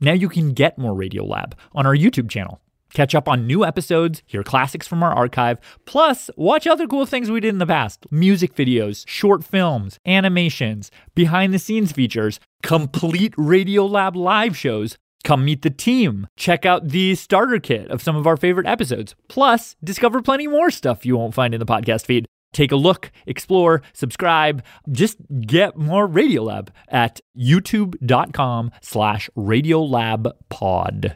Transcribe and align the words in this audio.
Now 0.00 0.12
you 0.12 0.28
can 0.28 0.52
get 0.52 0.78
more 0.78 0.94
Radiolab 0.94 1.54
on 1.74 1.86
our 1.86 1.96
YouTube 1.96 2.30
channel. 2.30 2.60
Catch 2.94 3.14
up 3.14 3.28
on 3.28 3.46
new 3.46 3.64
episodes, 3.64 4.22
hear 4.26 4.42
classics 4.42 4.86
from 4.86 5.02
our 5.02 5.12
archive, 5.12 5.58
plus 5.84 6.30
watch 6.36 6.66
other 6.66 6.86
cool 6.86 7.04
things 7.04 7.30
we 7.30 7.40
did 7.40 7.50
in 7.50 7.58
the 7.58 7.66
past 7.66 8.06
music 8.10 8.54
videos, 8.54 9.06
short 9.06 9.44
films, 9.44 9.98
animations, 10.06 10.90
behind 11.14 11.52
the 11.52 11.58
scenes 11.58 11.92
features, 11.92 12.40
complete 12.62 13.32
Radiolab 13.32 14.14
live 14.14 14.56
shows. 14.56 14.96
Come 15.24 15.44
meet 15.44 15.62
the 15.62 15.70
team. 15.70 16.28
Check 16.36 16.64
out 16.64 16.88
the 16.88 17.14
starter 17.16 17.58
kit 17.58 17.90
of 17.90 18.00
some 18.00 18.16
of 18.16 18.26
our 18.26 18.36
favorite 18.36 18.68
episodes. 18.68 19.14
Plus, 19.28 19.74
discover 19.82 20.22
plenty 20.22 20.46
more 20.46 20.70
stuff 20.70 21.04
you 21.04 21.16
won't 21.16 21.34
find 21.34 21.52
in 21.52 21.60
the 21.60 21.66
podcast 21.66 22.06
feed. 22.06 22.26
Take 22.52 22.72
a 22.72 22.76
look, 22.76 23.10
explore, 23.26 23.82
subscribe. 23.92 24.62
Just 24.90 25.18
get 25.46 25.76
more 25.76 26.08
Radiolab 26.08 26.68
at 26.88 27.20
youtube.com 27.36 28.70
slash 28.80 29.28
radiolabpod. 29.36 31.12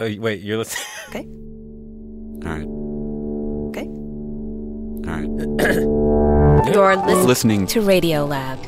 Oh, 0.00 0.14
wait, 0.18 0.40
you're 0.42 0.58
listening. 0.58 0.86
Okay. 1.10 1.26
All 2.44 2.50
right. 2.50 2.66
Okay. 3.70 3.86
All 5.06 5.14
right. 5.20 5.28
You're 6.74 6.96
listening, 6.96 7.26
Listening 7.26 7.66
to 7.68 7.80
Radio 7.82 8.24
Lab. 8.24 8.58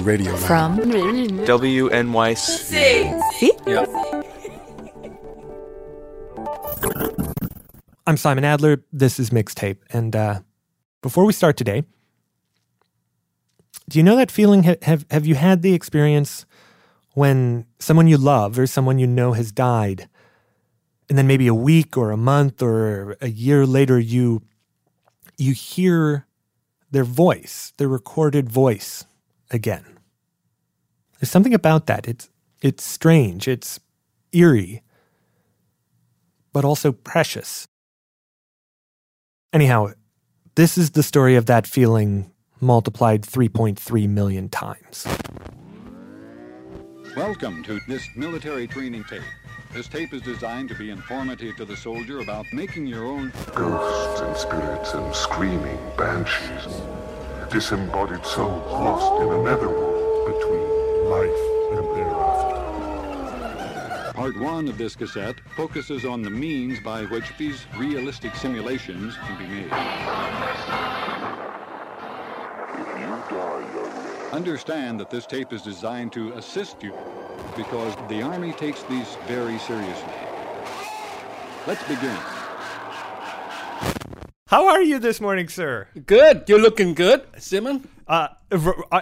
radio 0.00 0.32
Lab. 0.32 0.40
From 0.40 0.78
WNYC. 0.78 1.46
I'm 8.08 8.16
Simon 8.16 8.44
Adler. 8.44 8.84
This 8.92 9.18
is 9.18 9.30
Mixtape. 9.30 9.78
And 9.90 10.14
uh, 10.14 10.40
before 11.02 11.24
we 11.24 11.32
start 11.32 11.56
today, 11.56 11.82
do 13.88 13.98
you 13.98 14.04
know 14.04 14.14
that 14.14 14.30
feeling? 14.30 14.62
Ha- 14.62 14.76
have, 14.82 15.04
have 15.10 15.26
you 15.26 15.34
had 15.34 15.62
the 15.62 15.74
experience 15.74 16.46
when 17.14 17.66
someone 17.80 18.06
you 18.06 18.16
love 18.16 18.60
or 18.60 18.66
someone 18.68 19.00
you 19.00 19.08
know 19.08 19.32
has 19.32 19.50
died, 19.50 20.08
and 21.08 21.18
then 21.18 21.26
maybe 21.26 21.48
a 21.48 21.54
week 21.54 21.96
or 21.96 22.12
a 22.12 22.16
month 22.16 22.62
or 22.62 23.16
a 23.20 23.28
year 23.28 23.66
later, 23.66 23.98
you, 23.98 24.40
you 25.36 25.52
hear 25.52 26.28
their 26.92 27.04
voice, 27.04 27.72
their 27.76 27.88
recorded 27.88 28.48
voice 28.48 29.04
again? 29.50 29.98
There's 31.18 31.30
something 31.30 31.54
about 31.54 31.86
that. 31.86 32.06
It's, 32.06 32.30
it's 32.62 32.84
strange, 32.84 33.48
it's 33.48 33.80
eerie, 34.32 34.84
but 36.52 36.64
also 36.64 36.92
precious. 36.92 37.66
Anyhow, 39.52 39.92
this 40.56 40.76
is 40.76 40.90
the 40.90 41.02
story 41.02 41.36
of 41.36 41.46
that 41.46 41.66
feeling 41.66 42.32
multiplied 42.60 43.22
3.3 43.22 44.08
million 44.08 44.48
times. 44.48 45.06
Welcome 47.16 47.62
to 47.64 47.80
this 47.86 48.06
military 48.16 48.66
training 48.66 49.04
tape. 49.04 49.22
This 49.72 49.88
tape 49.88 50.12
is 50.12 50.22
designed 50.22 50.68
to 50.70 50.74
be 50.74 50.90
informative 50.90 51.56
to 51.56 51.64
the 51.64 51.76
soldier 51.76 52.20
about 52.20 52.46
making 52.52 52.86
your 52.86 53.04
own 53.04 53.32
Ghosts 53.54 54.20
and 54.20 54.36
spirits 54.36 54.94
and 54.94 55.14
screaming 55.14 55.78
banshees. 55.96 56.80
Disembodied 57.50 58.26
souls 58.26 58.72
lost 58.72 59.22
in 59.22 59.28
a 59.28 59.42
netherworld 59.42 60.26
between 60.26 61.10
life 61.10 61.30
and 61.30 61.40
thereafter. 61.44 61.55
Part 64.16 64.34
one 64.38 64.66
of 64.66 64.78
this 64.78 64.96
cassette 64.96 65.36
focuses 65.54 66.06
on 66.06 66.22
the 66.22 66.30
means 66.30 66.80
by 66.80 67.04
which 67.04 67.36
these 67.36 67.66
realistic 67.76 68.34
simulations 68.34 69.14
can 69.14 69.36
be 69.36 69.46
made. 69.46 69.64
If 69.64 69.70
you 69.70 69.74
die, 73.28 73.60
young 73.74 73.92
man, 73.92 74.32
Understand 74.32 74.98
that 75.00 75.10
this 75.10 75.26
tape 75.26 75.52
is 75.52 75.60
designed 75.60 76.14
to 76.14 76.32
assist 76.32 76.82
you 76.82 76.94
because 77.58 77.94
the 78.08 78.22
Army 78.22 78.52
takes 78.52 78.82
these 78.84 79.18
very 79.26 79.58
seriously. 79.58 80.14
Let's 81.66 81.82
begin. 81.82 82.16
How 84.46 84.66
are 84.66 84.80
you 84.80 84.98
this 84.98 85.20
morning, 85.20 85.50
sir? 85.50 85.88
Good. 86.06 86.44
You're 86.48 86.62
looking 86.62 86.94
good, 86.94 87.26
Simon. 87.36 87.86
Uh, 88.08 88.28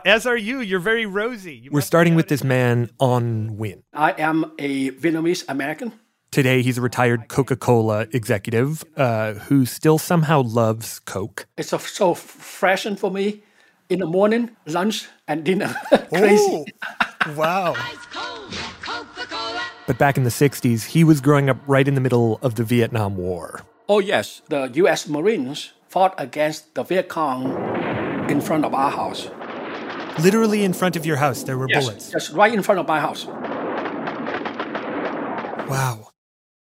as 0.05 0.27
are 0.27 0.37
you. 0.37 0.61
You're 0.61 0.81
very 0.81 1.07
rosy. 1.07 1.69
We're 1.71 1.83
starting 1.83 2.15
with 2.15 2.29
this 2.29 2.43
man 2.43 2.91
on 2.99 3.57
Win. 3.57 3.83
I 3.93 4.13
am 4.13 4.53
a 4.59 4.91
Vietnamese 4.93 5.45
American. 5.49 5.93
Today, 6.31 6.63
he's 6.63 6.79
a 6.79 6.81
retired 6.81 7.29
Coca 7.29 7.55
Cola 7.55 8.09
executive 8.13 8.83
uh, 8.97 9.35
who 9.35 9.67
still 9.67 9.99
somehow 9.99 10.43
loves 10.43 10.99
Coke. 11.01 11.47
It's 11.57 11.69
so, 11.69 11.79
so 11.79 12.15
freshen 12.15 12.97
for 12.97 13.11
me 13.11 13.43
in 13.89 14.01
the 14.01 14.07
morning, 14.07 14.51
lunch, 14.67 15.07
and 15.29 15.45
dinner. 15.45 15.77
Crazy. 16.13 16.65
wow. 17.37 17.75
But 19.87 19.99
back 19.99 20.17
in 20.17 20.25
the 20.25 20.31
60s, 20.31 20.87
he 20.87 21.05
was 21.05 21.21
growing 21.21 21.51
up 21.51 21.59
right 21.67 21.87
in 21.87 21.95
the 21.95 22.01
middle 22.01 22.39
of 22.41 22.55
the 22.55 22.65
Vietnam 22.65 23.19
War. 23.19 23.61
Oh, 23.87 23.99
yes. 23.99 24.41
The 24.49 24.71
U.S. 24.77 25.07
Marines 25.07 25.73
fought 25.89 26.15
against 26.17 26.75
the 26.75 26.83
Viet 26.83 27.11
Cong 27.11 27.94
in 28.29 28.41
front 28.41 28.65
of 28.65 28.75
our 28.75 28.91
house. 28.91 29.29
Literally 30.23 30.65
in 30.65 30.73
front 30.73 30.97
of 30.97 31.05
your 31.05 31.17
house, 31.17 31.43
there 31.43 31.59
were 31.59 31.67
Yes, 31.69 31.85
bullets. 31.85 32.11
just 32.11 32.33
right 32.33 32.53
in 32.55 32.63
front 32.63 32.79
of 32.81 32.87
my 32.87 33.01
house. 33.01 33.27
Wow. 35.69 36.09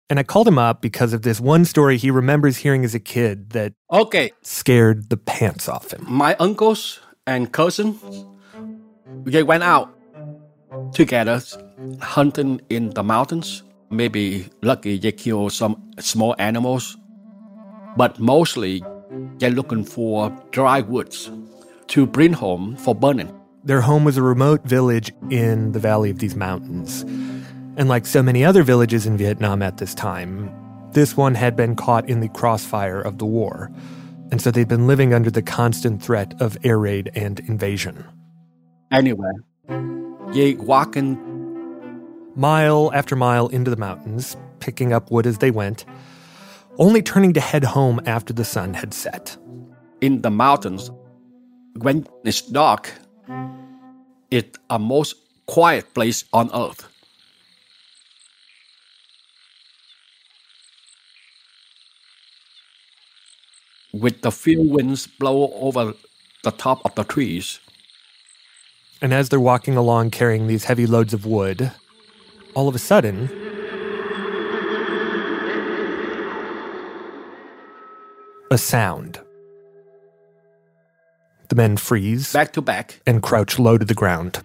And 0.09 0.19
I 0.19 0.23
called 0.25 0.47
him 0.49 0.59
up 0.59 0.83
because 0.83 1.13
of 1.13 1.23
this 1.23 1.41
one 1.41 1.65
story 1.65 1.97
he 1.97 2.11
remembers 2.11 2.59
hearing 2.59 2.85
as 2.85 2.95
a 2.95 3.01
kid 3.01 3.51
that 3.51 3.73
Okay. 3.93 4.33
scared 4.43 5.09
the 5.09 5.17
pants 5.17 5.69
off 5.69 5.93
him. 5.93 6.05
My 6.09 6.35
uncles 6.39 7.01
and 7.27 7.53
cousins, 7.53 8.01
they 9.25 9.43
went 9.43 9.63
out 9.63 9.89
together 10.93 11.41
hunting 12.01 12.61
in 12.69 12.91
the 12.91 13.03
mountains. 13.03 13.63
Maybe 13.91 14.49
lucky 14.63 14.99
they 14.99 15.13
killed 15.13 15.53
some 15.53 15.77
small 15.99 16.35
animals, 16.39 16.97
but 17.97 18.19
mostly 18.21 18.85
they're 19.39 19.51
looking 19.51 19.85
for 19.85 20.31
dry 20.53 20.81
woods 20.81 21.31
to 21.91 22.07
bring 22.07 22.33
home 22.33 22.77
for 22.77 22.95
burning. 22.95 23.33
Their 23.65 23.81
home 23.81 24.05
was 24.05 24.17
a 24.17 24.23
remote 24.23 24.65
village 24.65 25.13
in 25.31 25.73
the 25.73 25.79
valley 25.79 26.11
of 26.11 26.19
these 26.19 26.35
mountains. 26.35 27.03
And 27.77 27.89
like 27.89 28.07
so 28.07 28.23
many 28.23 28.45
other 28.45 28.63
villages 28.63 29.07
in 29.07 29.17
Vietnam 29.17 29.63
at 29.63 29.77
this 29.77 29.95
time, 29.95 30.51
this 30.93 31.17
one 31.17 31.35
had 31.35 31.57
been 31.57 31.77
caught 31.77 32.09
in 32.09 32.21
the 32.21 32.29
crossfire 32.29 33.01
of 33.01 33.19
the 33.19 33.27
war. 33.27 33.71
And 34.31 34.41
so 34.41 34.51
they'd 34.51 34.69
been 34.69 34.87
living 34.87 35.13
under 35.13 35.31
the 35.31 35.43
constant 35.43 36.03
threat 36.03 36.35
of 36.41 36.57
air 36.65 36.79
raid 36.79 37.11
and 37.15 37.41
invasion. 37.41 38.05
Anyway, 38.91 39.31
they 40.33 40.55
walking 40.55 41.19
Mile 42.37 42.93
after 42.95 43.17
mile 43.17 43.49
into 43.49 43.71
the 43.71 43.77
mountains, 43.77 44.37
picking 44.61 44.93
up 44.93 45.11
wood 45.11 45.27
as 45.27 45.39
they 45.39 45.51
went, 45.51 45.85
only 46.79 47.03
turning 47.03 47.33
to 47.33 47.41
head 47.41 47.65
home 47.65 48.01
after 48.07 48.33
the 48.33 48.45
sun 48.45 48.75
had 48.75 48.95
set. 48.95 49.37
in 50.01 50.23
the 50.23 50.31
mountains. 50.31 50.91
When 51.77 52.07
it's 52.25 52.43
dark, 52.43 52.93
it's 54.31 54.59
a 54.69 54.79
most 54.79 55.15
quiet 55.47 55.95
place 55.95 56.25
on 56.33 56.51
earth. 56.55 56.87
With 63.93 64.23
the 64.23 64.31
few 64.31 64.63
winds 64.63 65.07
blow 65.07 65.53
over 65.55 65.95
the 66.45 66.51
top 66.51 66.81
of 66.85 66.95
the 66.95 67.05
trees, 67.05 67.61
And 69.03 69.15
as 69.15 69.31
they're 69.31 69.41
walking 69.41 69.77
along 69.77 70.11
carrying 70.11 70.47
these 70.47 70.65
heavy 70.65 70.87
loads 70.87 71.15
of 71.15 71.25
wood, 71.25 71.73
all 72.55 72.69
of 72.69 72.75
a 72.75 72.79
sudden, 72.79 73.31
a 78.51 78.59
sound. 78.59 79.21
The 81.51 81.57
men 81.57 81.77
freeze 81.77 82.33
back 82.33 82.53
to 82.53 82.63
back. 82.63 83.01
and 83.09 83.21
crouch 83.21 83.59
low 83.59 83.77
to 83.77 83.85
the 83.85 83.93
ground. 83.93 84.45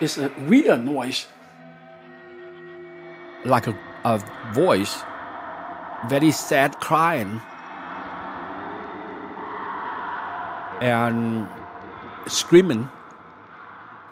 It's 0.00 0.16
a 0.16 0.32
weird 0.48 0.82
noise. 0.82 1.26
Like 3.44 3.66
a, 3.66 3.78
a 4.04 4.24
voice. 4.54 5.02
Very 6.08 6.30
sad 6.30 6.80
crying. 6.80 7.42
And 10.80 11.46
screaming. 12.28 12.88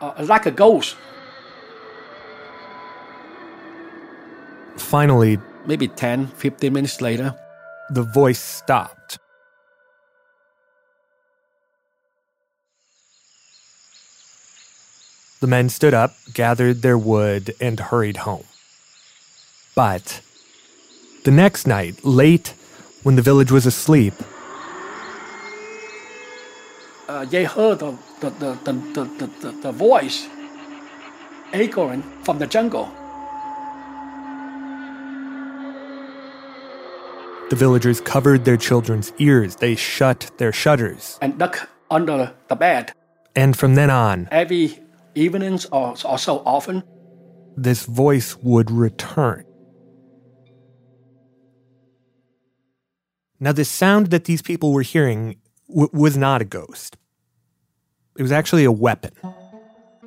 Uh, 0.03 0.13
like 0.29 0.45
a 0.45 0.51
ghost. 0.51 0.95
Finally, 4.77 5.39
Maybe 5.65 5.89
10, 5.89 6.27
15 6.27 6.71
minutes 6.71 7.01
later. 7.01 7.35
The 7.91 8.03
voice 8.03 8.41
stopped. 8.41 9.19
The 15.41 15.47
men 15.47 15.69
stood 15.69 15.95
up, 15.95 16.15
gathered 16.33 16.83
their 16.83 16.99
wood, 16.99 17.55
and 17.61 17.79
hurried 17.79 18.19
home. 18.19 18.45
But 19.75 20.23
the 21.25 21.31
next 21.31 21.67
night, 21.67 22.05
late 22.05 22.55
when 23.03 23.17
the 23.17 23.23
village 23.23 23.53
was 23.53 23.67
asleep, 23.67 24.15
uh, 27.09 27.25
they 27.27 27.45
heard 27.45 27.79
the, 27.79 27.97
the, 28.21 28.31
the, 28.31 28.59
the, 28.65 28.73
the, 28.73 29.05
the, 29.05 29.27
the, 29.41 29.53
the 29.63 29.73
voice 29.73 30.27
echoing 31.53 32.03
from 32.25 32.39
the 32.39 32.47
jungle. 32.47 32.91
The 37.51 37.57
villagers 37.57 38.01
covered 38.01 38.45
their 38.45 38.57
children's 38.57 39.13
ears, 39.19 39.57
they 39.57 39.75
shut 39.77 40.31
their 40.39 40.53
shutters, 40.53 41.19
and 41.23 41.39
duck 41.39 41.69
under 41.91 42.35
the 42.49 42.57
bed. 42.57 42.93
and 43.35 43.57
from 43.57 43.75
then 43.75 43.91
on, 43.91 44.29
Every 44.31 44.79
evenings 45.15 45.67
or, 45.67 45.95
or 46.05 46.19
so 46.19 46.43
often, 46.45 46.83
this 47.57 47.85
voice 47.87 48.37
would 48.43 48.71
return. 48.71 49.45
Now, 53.39 53.53
the 53.53 53.65
sound 53.65 54.09
that 54.09 54.25
these 54.25 54.43
people 54.43 54.73
were 54.73 54.83
hearing 54.83 55.37
w- 55.69 55.91
was 55.93 56.17
not 56.17 56.41
a 56.41 56.45
ghost. 56.45 56.97
It 58.19 58.23
was 58.23 58.33
actually 58.33 58.65
a 58.65 58.73
weapon. 58.73 59.13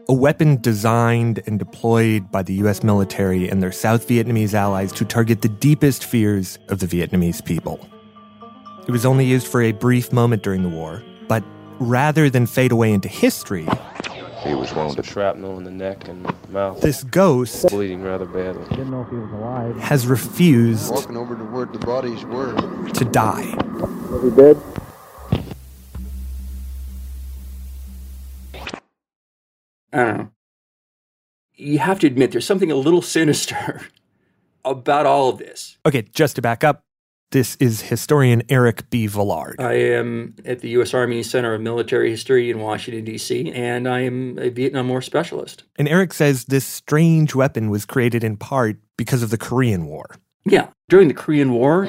A 0.10 0.14
weapon 0.14 0.60
designed 0.60 1.40
and 1.46 1.60
deployed 1.60 2.32
by 2.32 2.42
the 2.42 2.54
US 2.66 2.82
military 2.84 3.48
and 3.48 3.62
their 3.62 3.72
South 3.72 4.08
Vietnamese 4.08 4.56
allies 4.56 4.92
to 4.94 5.06
target 5.06 5.44
the 5.44 5.50
deepest 5.50 6.04
fears 6.04 6.58
of 6.70 6.80
the 6.80 6.88
Vietnamese 6.88 7.46
people. 7.46 7.80
It 8.88 8.92
was 8.92 9.06
only 9.06 9.26
used 9.26 9.46
for 9.46 9.62
a 9.62 9.72
brief 9.72 10.12
moment 10.12 10.42
during 10.42 10.64
the 10.64 10.70
war, 10.70 11.04
but 11.28 11.44
rather 11.80 12.28
than 12.28 12.48
fade 12.48 12.72
away 12.72 12.92
into 12.92 13.08
history, 13.08 13.68
He 14.44 14.56
was 14.56 14.74
wounded. 14.74 15.06
Shrapnel 15.06 15.58
in 15.60 15.64
the 15.64 15.70
neck 15.72 16.08
and 16.08 16.26
mouth. 16.50 16.82
this 16.82 17.04
ghost 17.04 17.68
bleeding 17.70 18.02
rather 18.02 18.26
badly. 18.26 18.64
Didn't 18.70 18.90
know 18.90 19.02
if 19.02 19.10
he 19.10 19.16
was 19.18 19.32
alive. 19.32 19.78
has 19.78 20.08
refused 20.08 20.92
Walking 20.92 21.18
over 21.18 21.36
to 21.36 21.44
where 21.44 21.66
the 21.66 21.78
bodies 21.80 22.24
were. 22.26 22.54
to 22.94 23.06
die. 23.06 23.54
Was 24.10 24.24
he 24.24 24.30
dead? 24.32 24.58
I 29.94 29.97
don't 29.97 30.18
know. 30.18 30.31
You 31.56 31.80
have 31.80 32.00
to 32.00 32.07
admit 32.07 32.31
there's 32.31 32.45
something 32.45 32.71
a 32.71 32.75
little 32.75 33.01
sinister 33.01 33.81
about 34.65 35.06
all 35.06 35.30
of 35.30 35.38
this. 35.39 35.77
Okay, 35.86 36.03
just 36.13 36.36
to 36.38 36.41
back 36.41 36.63
up, 36.63 36.83
this 37.31 37.56
is 37.57 37.81
historian 37.81 38.41
Erik 38.50 38.89
B. 38.89 39.06
Villard. 39.07 39.56
I 39.59 39.74
am 39.74 40.36
at 40.45 40.59
the 40.59 40.69
U.S. 40.69 40.94
Army 40.94 41.21
Center 41.21 41.53
of 41.53 41.62
Military 41.62 42.09
History 42.09 42.50
in 42.50 42.59
Washington, 42.59 43.03
D.C., 43.06 43.51
and 43.51 43.88
I 43.88 44.00
am 44.00 44.39
a 44.39 44.50
Vietnam 44.50 44.89
War 44.89 45.01
specialist. 45.01 45.63
And 45.77 45.88
Erik 45.88 46.13
says 46.13 46.45
this 46.45 46.65
strange 46.65 47.36
weapon 47.36 47.69
was 47.69 47.86
created 47.86 48.24
in 48.24 48.36
part 48.38 48.77
because 48.97 49.21
of 49.21 49.30
the 49.30 49.38
Korean 49.38 49.86
War. 49.86 50.07
Yeah, 50.45 50.69
during 50.88 51.07
the 51.07 51.13
Korean 51.13 51.51
War, 51.51 51.86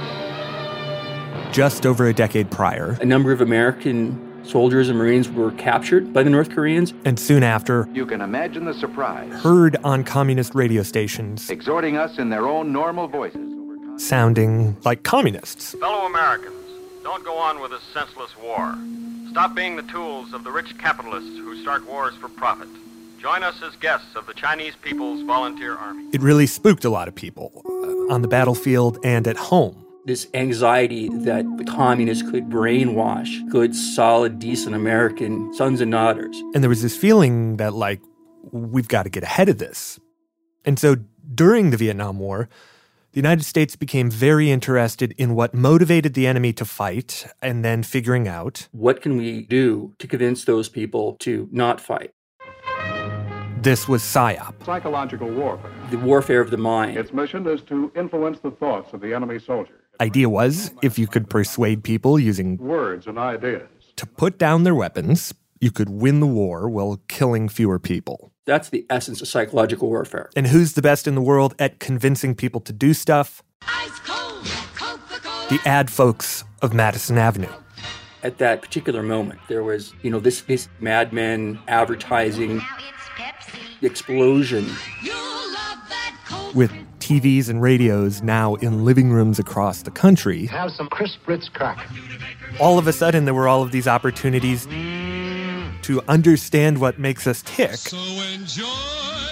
Just 1.52 1.86
over 1.86 2.06
a 2.06 2.12
decade 2.12 2.50
prior, 2.50 2.98
a 3.00 3.06
number 3.06 3.32
of 3.32 3.40
American 3.40 4.29
soldiers 4.50 4.88
and 4.88 4.98
Marines 4.98 5.30
were 5.30 5.52
captured 5.52 6.12
by 6.12 6.22
the 6.22 6.30
North 6.30 6.50
Koreans. 6.50 6.92
and 7.04 7.18
soon 7.18 7.42
after, 7.42 7.88
You 7.92 8.04
can 8.06 8.20
imagine 8.20 8.64
the 8.64 8.74
surprise, 8.74 9.32
heard 9.42 9.76
on 9.84 10.04
communist 10.04 10.54
radio 10.54 10.82
stations 10.82 11.48
exhorting 11.50 11.96
us 11.96 12.18
in 12.18 12.28
their 12.30 12.46
own 12.46 12.72
normal 12.72 13.06
voices. 13.06 13.46
sounding 13.98 14.76
like 14.84 15.02
communists. 15.02 15.74
Fellow 15.74 16.06
Americans, 16.06 16.54
don't 17.02 17.24
go 17.24 17.36
on 17.36 17.60
with 17.60 17.70
this 17.70 17.82
senseless 17.94 18.36
war. 18.42 18.74
Stop 19.30 19.54
being 19.54 19.76
the 19.76 19.82
tools 19.84 20.32
of 20.32 20.42
the 20.42 20.50
rich 20.50 20.76
capitalists 20.78 21.36
who 21.38 21.54
start 21.62 21.86
wars 21.86 22.14
for 22.16 22.28
profit. 22.28 22.68
Join 23.20 23.42
us 23.42 23.62
as 23.62 23.76
guests 23.76 24.16
of 24.16 24.26
the 24.26 24.32
Chinese 24.34 24.74
People's 24.80 25.22
Volunteer 25.22 25.76
Army. 25.76 26.04
It 26.12 26.22
really 26.22 26.46
spooked 26.46 26.84
a 26.86 26.90
lot 26.90 27.06
of 27.06 27.14
people 27.14 27.62
uh, 27.66 28.12
on 28.14 28.22
the 28.22 28.28
battlefield 28.28 28.98
and 29.04 29.28
at 29.28 29.36
home. 29.36 29.76
This 30.06 30.26
anxiety 30.32 31.08
that 31.10 31.44
the 31.58 31.64
communists 31.64 32.28
could 32.28 32.48
brainwash 32.48 33.48
good, 33.50 33.74
solid, 33.74 34.38
decent 34.38 34.74
American 34.74 35.52
sons 35.54 35.80
and 35.80 35.92
daughters. 35.92 36.36
And 36.54 36.62
there 36.64 36.68
was 36.70 36.82
this 36.82 36.96
feeling 36.96 37.58
that, 37.58 37.74
like, 37.74 38.00
we've 38.50 38.88
got 38.88 39.02
to 39.02 39.10
get 39.10 39.22
ahead 39.22 39.48
of 39.48 39.58
this. 39.58 40.00
And 40.64 40.78
so 40.78 40.96
during 41.34 41.70
the 41.70 41.76
Vietnam 41.76 42.18
War, 42.18 42.48
the 43.12 43.18
United 43.18 43.44
States 43.44 43.76
became 43.76 44.10
very 44.10 44.50
interested 44.50 45.12
in 45.18 45.34
what 45.34 45.52
motivated 45.52 46.14
the 46.14 46.26
enemy 46.26 46.52
to 46.54 46.64
fight 46.64 47.26
and 47.42 47.64
then 47.64 47.82
figuring 47.82 48.26
out 48.28 48.68
What 48.72 49.02
can 49.02 49.16
we 49.16 49.42
do 49.42 49.94
to 49.98 50.06
convince 50.06 50.44
those 50.44 50.68
people 50.68 51.16
to 51.20 51.48
not 51.52 51.80
fight? 51.80 52.12
this 53.62 53.86
was 53.86 54.02
PSYOP. 54.02 54.64
Psychological 54.64 55.28
warfare. 55.28 55.70
The 55.90 55.98
warfare 55.98 56.40
of 56.40 56.50
the 56.50 56.56
mind. 56.56 56.96
Its 56.96 57.12
mission 57.12 57.46
is 57.46 57.60
to 57.62 57.92
influence 57.94 58.40
the 58.40 58.50
thoughts 58.52 58.94
of 58.94 59.00
the 59.02 59.12
enemy 59.12 59.38
soldier. 59.38 59.74
Idea 60.00 60.28
was 60.30 60.72
if 60.82 60.98
you 60.98 61.06
could 61.06 61.28
persuade 61.28 61.84
people 61.84 62.18
using 62.18 62.56
Words 62.56 63.06
and 63.06 63.18
ideas. 63.18 63.68
to 63.96 64.06
put 64.06 64.38
down 64.38 64.64
their 64.64 64.74
weapons, 64.74 65.34
you 65.60 65.70
could 65.70 65.90
win 65.90 66.20
the 66.20 66.26
war 66.26 66.70
while 66.70 67.02
killing 67.06 67.50
fewer 67.50 67.78
people. 67.78 68.32
That's 68.46 68.70
the 68.70 68.86
essence 68.88 69.20
of 69.20 69.28
psychological 69.28 69.88
warfare. 69.88 70.30
And 70.34 70.46
who's 70.46 70.72
the 70.72 70.80
best 70.80 71.06
in 71.06 71.14
the 71.14 71.20
world 71.20 71.54
at 71.58 71.80
convincing 71.80 72.34
people 72.34 72.60
to 72.62 72.72
do 72.72 72.94
stuff? 72.94 73.42
The 75.50 75.60
ad 75.66 75.90
folks 75.90 76.44
of 76.62 76.72
Madison 76.72 77.18
Avenue. 77.18 77.52
At 78.22 78.38
that 78.38 78.62
particular 78.62 79.02
moment, 79.02 79.40
there 79.48 79.62
was, 79.62 79.92
you 80.02 80.10
know, 80.10 80.20
this 80.20 80.40
this 80.42 80.68
Mad 80.80 81.12
Men 81.12 81.58
advertising 81.68 82.62
explosion. 83.82 84.66
With 86.54 86.72
TVs 87.10 87.48
and 87.48 87.60
radios 87.60 88.22
now 88.22 88.54
in 88.56 88.84
living 88.84 89.10
rooms 89.10 89.40
across 89.40 89.82
the 89.82 89.90
country, 89.90 90.46
Have 90.46 90.70
some 90.70 90.86
crisp 90.88 91.18
Ritz 91.26 91.48
crack. 91.48 91.84
all 92.60 92.78
of 92.78 92.86
a 92.86 92.92
sudden 92.92 93.24
there 93.24 93.34
were 93.34 93.48
all 93.48 93.64
of 93.64 93.72
these 93.72 93.88
opportunities 93.88 94.64
to 95.82 96.00
understand 96.06 96.78
what 96.80 97.00
makes 97.00 97.26
us 97.26 97.42
tick, 97.44 97.74
So 97.74 97.96
enjoy. 97.96 98.62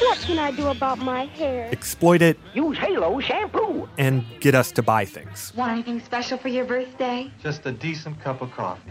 What 0.00 0.18
can 0.18 0.40
I 0.40 0.50
do 0.50 0.66
about 0.66 0.98
my 0.98 1.26
hair? 1.26 1.68
exploit 1.70 2.20
it, 2.20 2.36
Use 2.52 2.76
Halo 2.78 3.20
shampoo. 3.20 3.88
and 3.96 4.24
get 4.40 4.56
us 4.56 4.72
to 4.72 4.82
buy 4.82 5.04
things. 5.04 5.52
Want 5.54 5.70
anything 5.70 6.00
special 6.04 6.36
for 6.36 6.48
your 6.48 6.64
birthday? 6.64 7.30
Just 7.40 7.64
a 7.66 7.70
decent 7.70 8.20
cup 8.20 8.42
of 8.42 8.50
coffee. 8.50 8.90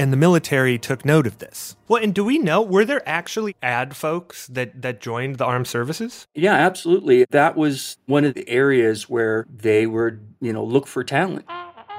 And 0.00 0.10
the 0.10 0.16
military 0.16 0.78
took 0.78 1.04
note 1.04 1.26
of 1.26 1.40
this. 1.40 1.76
Well, 1.86 2.02
and 2.02 2.14
do 2.14 2.24
we 2.24 2.38
know 2.38 2.62
were 2.62 2.86
there 2.86 3.06
actually 3.06 3.54
ad 3.62 3.94
folks 3.94 4.46
that 4.46 4.80
that 4.80 4.98
joined 4.98 5.36
the 5.36 5.44
armed 5.44 5.66
services? 5.66 6.26
Yeah, 6.34 6.54
absolutely. 6.54 7.26
That 7.28 7.54
was 7.54 7.98
one 8.06 8.24
of 8.24 8.32
the 8.32 8.48
areas 8.48 9.10
where 9.10 9.46
they 9.54 9.86
would, 9.86 10.26
you 10.40 10.54
know, 10.54 10.64
look 10.64 10.86
for 10.86 11.04
talent. 11.04 11.44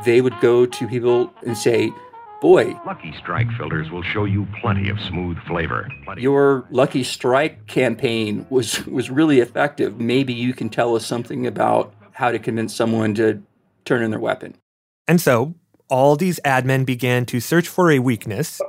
They 0.03 0.19
would 0.19 0.33
go 0.39 0.65
to 0.65 0.87
people 0.87 1.31
and 1.45 1.55
say, 1.55 1.93
"Boy, 2.41 2.73
Lucky 2.87 3.13
Strike 3.19 3.51
filters 3.51 3.91
will 3.91 4.01
show 4.01 4.25
you 4.25 4.47
plenty 4.59 4.89
of 4.89 4.99
smooth 4.99 5.37
flavor. 5.45 5.87
your 6.17 6.65
Lucky 6.71 7.03
Strike 7.03 7.67
campaign 7.67 8.47
was 8.49 8.83
was 8.87 9.11
really 9.11 9.41
effective. 9.41 9.99
Maybe 9.99 10.33
you 10.33 10.55
can 10.55 10.69
tell 10.69 10.95
us 10.95 11.05
something 11.05 11.45
about 11.45 11.93
how 12.13 12.31
to 12.31 12.39
convince 12.39 12.73
someone 12.73 13.13
to 13.13 13.43
turn 13.85 14.01
in 14.01 14.09
their 14.09 14.19
weapon." 14.19 14.55
And 15.07 15.21
so 15.21 15.53
all 15.91 16.15
these 16.15 16.39
ad 16.45 16.65
men 16.65 16.85
began 16.85 17.25
to 17.25 17.39
search 17.39 17.67
for 17.67 17.91
a 17.91 17.99
weakness 17.99 18.61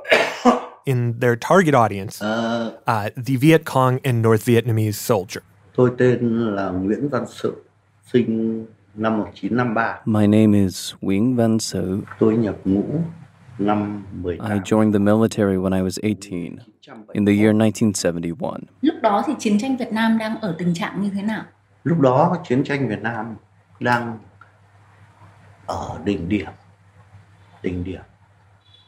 in 0.85 1.19
their 1.19 1.35
target 1.35 1.73
audience, 1.73 2.21
uh, 2.21 3.09
the 3.15 3.37
Viet 3.37 3.63
Cong 3.65 3.99
and 4.03 4.21
North 4.21 4.43
Vietnamese 4.43 4.97
soldier. 4.97 5.41
Tôi 5.75 5.91
tên 5.97 6.55
là 6.55 6.69
Nguyễn 6.69 7.09
Văn 7.09 7.25
Sự, 7.27 7.63
sinh 8.13 8.65
năm 8.95 9.17
1953. 9.17 10.01
My 10.05 10.27
name 10.27 10.65
is 10.65 10.93
Nguyen 11.01 11.35
Van 11.35 11.59
Su. 11.59 12.01
Tôi 12.19 12.37
nhập 12.37 12.55
ngũ 12.65 12.83
năm 13.59 14.05
18. 14.23 14.51
I 14.51 14.59
joined 14.59 14.93
the 14.93 14.99
military 14.99 15.57
when 15.57 15.73
I 15.73 15.81
was 15.81 15.99
18, 16.03 16.57
in 17.13 17.25
the 17.25 17.33
year 17.33 17.53
1971. 17.53 18.59
Lúc 18.81 18.95
đó 19.01 19.23
thì 19.27 19.33
chiến 19.39 19.57
tranh 19.59 19.77
Việt 19.77 19.93
Nam 19.93 20.17
đang 20.17 20.41
ở 20.41 20.55
tình 20.57 20.73
trạng 20.73 21.01
như 21.01 21.09
thế 21.15 21.21
nào? 21.21 21.43
Lúc 21.83 21.99
đó 21.99 22.37
chiến 22.47 22.63
tranh 22.63 22.89
Việt 22.89 23.01
Nam 23.01 23.35
đang 23.79 24.17
ở 25.65 25.99
đỉnh 26.05 26.29
điểm. 26.29 26.49
Đỉnh 27.63 27.83
điểm. 27.83 28.01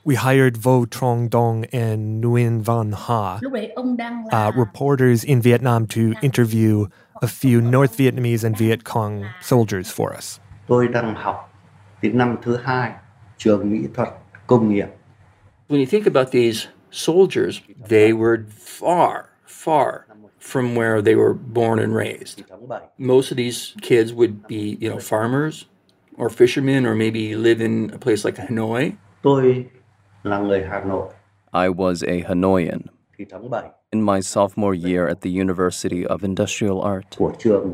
We 0.05 0.15
hired 0.15 0.57
Vo 0.57 0.85
Trung 0.91 1.29
Dung 1.31 1.63
and 1.71 2.23
Nguyen 2.23 2.61
Van 2.61 2.91
Ha, 2.91 3.37
Lúc 3.41 3.53
đấy 3.53 3.71
ông 3.75 3.97
đang 3.97 4.23
là 4.31 4.47
uh, 4.47 4.55
reporters 4.55 5.25
in 5.25 5.41
Vietnam, 5.41 5.87
to 5.87 6.01
interview 6.21 6.85
a 7.21 7.27
few 7.27 7.61
North 7.71 7.97
Vietnamese 7.97 8.43
and 8.43 8.57
Viet 8.57 8.83
Cong 8.83 9.23
soldiers 9.41 9.91
for 9.91 10.13
us. 10.17 10.39
Tôi 10.67 10.87
đang 10.87 11.15
học 11.15 11.53
đến 12.01 12.17
năm 12.17 12.37
thứ 12.41 12.57
hai 12.63 12.91
trường 13.37 13.71
mỹ 13.71 13.87
thuật 13.93 14.09
công 14.47 14.73
nghiệp. 14.73 14.87
When 15.69 15.77
you 15.77 15.85
think 15.85 16.05
about 16.05 16.31
these 16.31 16.67
soldiers, 16.91 17.61
they 17.89 18.13
were 18.13 18.37
far, 18.79 19.23
far 19.47 20.05
from 20.39 20.75
where 20.75 21.01
they 21.01 21.15
were 21.15 21.33
born 21.33 21.79
and 21.79 21.95
raised. 21.95 22.43
Most 22.97 23.31
of 23.31 23.37
these 23.37 23.73
kids 23.81 24.13
would 24.13 24.47
be, 24.47 24.77
you 24.79 24.89
know, 24.89 24.99
farmers 24.99 25.65
or 26.17 26.29
fishermen 26.29 26.85
or 26.85 26.95
maybe 26.95 27.35
live 27.35 27.59
in 27.63 27.89
a 27.93 27.97
place 27.97 28.25
like 28.25 28.37
Hanoi. 28.47 28.91
Tôi 29.21 29.65
là 30.23 30.39
người 30.39 30.63
Hà 30.63 30.83
Nội. 30.83 31.09
I 31.53 31.69
was 31.69 32.03
a 32.07 32.21
Hanoian 32.27 32.79
Thì 33.17 33.25
tháng 33.29 33.49
7 33.49 33.63
in 33.91 34.01
my 34.05 34.21
sophomore 34.21 34.75
year 34.89 35.07
at 35.07 35.21
the 35.21 35.29
University 35.29 36.03
of 36.05 36.17
Industrial 36.23 36.81
Art. 36.83 37.05
của 37.17 37.31
trường 37.39 37.73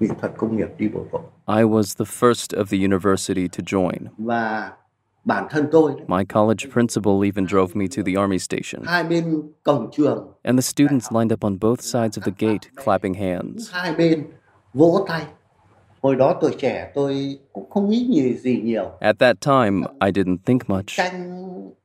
mỹ 0.00 0.08
thuật 0.20 0.32
công 0.36 0.56
nghiệp 0.56 0.68
đi 0.78 0.88
bộ 0.88 1.06
đội. 1.12 1.22
I 1.46 1.64
was 1.64 1.94
the 1.98 2.04
first 2.04 2.56
of 2.58 2.64
the 2.70 2.78
university 2.78 3.48
to 3.48 3.62
join. 3.66 3.98
Và 4.18 4.72
bản 5.24 5.46
thân 5.50 5.68
tôi 5.72 5.92
My 6.06 6.24
college 6.34 6.70
principal 6.72 7.12
even 7.24 7.46
drove 7.46 7.74
me 7.74 7.86
to 7.96 8.02
the 8.06 8.12
army 8.20 8.38
station, 8.38 8.82
hai 8.84 9.04
bên 9.04 9.42
cổng 9.62 9.90
trường 9.92 10.32
and 10.42 10.58
the 10.58 10.62
students 10.62 11.12
lined 11.12 11.32
up 11.32 11.44
on 11.44 11.58
both 11.58 11.80
sides 11.80 12.18
of 12.18 12.22
the 12.24 12.32
gate, 12.38 12.68
clapping 12.84 13.14
hands. 13.14 13.70
hai 13.72 13.94
bên 13.94 14.24
vỗ 14.74 15.04
tay. 15.08 15.22
Hồi 16.02 16.16
đó 16.16 16.38
tuổi 16.40 16.54
trẻ 16.58 16.90
tôi 16.94 17.38
cũng 17.52 17.70
không 17.70 17.90
nghĩ 17.90 18.08
gì 18.10 18.34
gì 18.34 18.60
nhiều. 18.64 18.90
At 19.00 19.18
that 19.18 19.36
time, 19.40 19.82
I 20.00 20.10
didn't 20.10 20.36
think 20.44 20.60
much. 20.68 20.86
Tranh 20.86 21.42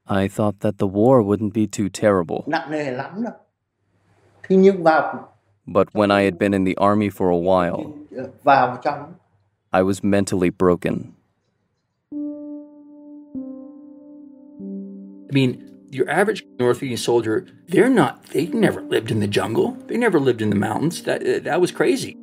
I 0.10 0.28
thought 0.28 0.60
that 0.60 0.74
the 0.78 0.88
war 0.88 1.22
wouldn't 1.22 1.54
be 1.54 1.68
too 1.78 1.88
terrible. 1.94 2.38
nặng 2.46 2.72
nề 2.72 2.92
lắm 2.92 3.24
đâu. 3.24 3.34
Thế 4.44 4.56
nhưng 4.56 4.84
vào 4.84 5.28
But 5.66 5.88
when 5.94 6.20
I 6.20 6.24
had 6.24 6.34
been 6.40 6.54
in 6.54 6.66
the 6.66 6.74
army 6.78 7.10
for 7.10 7.30
a 7.30 7.38
while, 7.38 7.84
vào 8.44 8.78
trong 8.84 9.14
I 9.74 9.82
was 9.82 10.04
mentally 10.04 10.50
broken. 10.60 10.94
I 15.30 15.34
mean, 15.34 15.56
your 15.92 16.10
average 16.10 16.46
North 16.58 16.80
Vietnamese 16.80 17.04
soldier, 17.04 17.46
they're 17.68 17.90
not, 17.90 18.14
they 18.34 18.48
never 18.48 18.82
lived 18.82 19.12
in 19.12 19.20
the 19.20 19.28
jungle. 19.28 19.76
They 19.88 19.98
never 19.98 20.20
lived 20.20 20.42
in 20.42 20.50
the 20.50 20.56
mountains. 20.56 21.04
That, 21.04 21.22
uh, 21.22 21.44
that 21.44 21.60
was 21.62 21.72
crazy. 21.72 22.16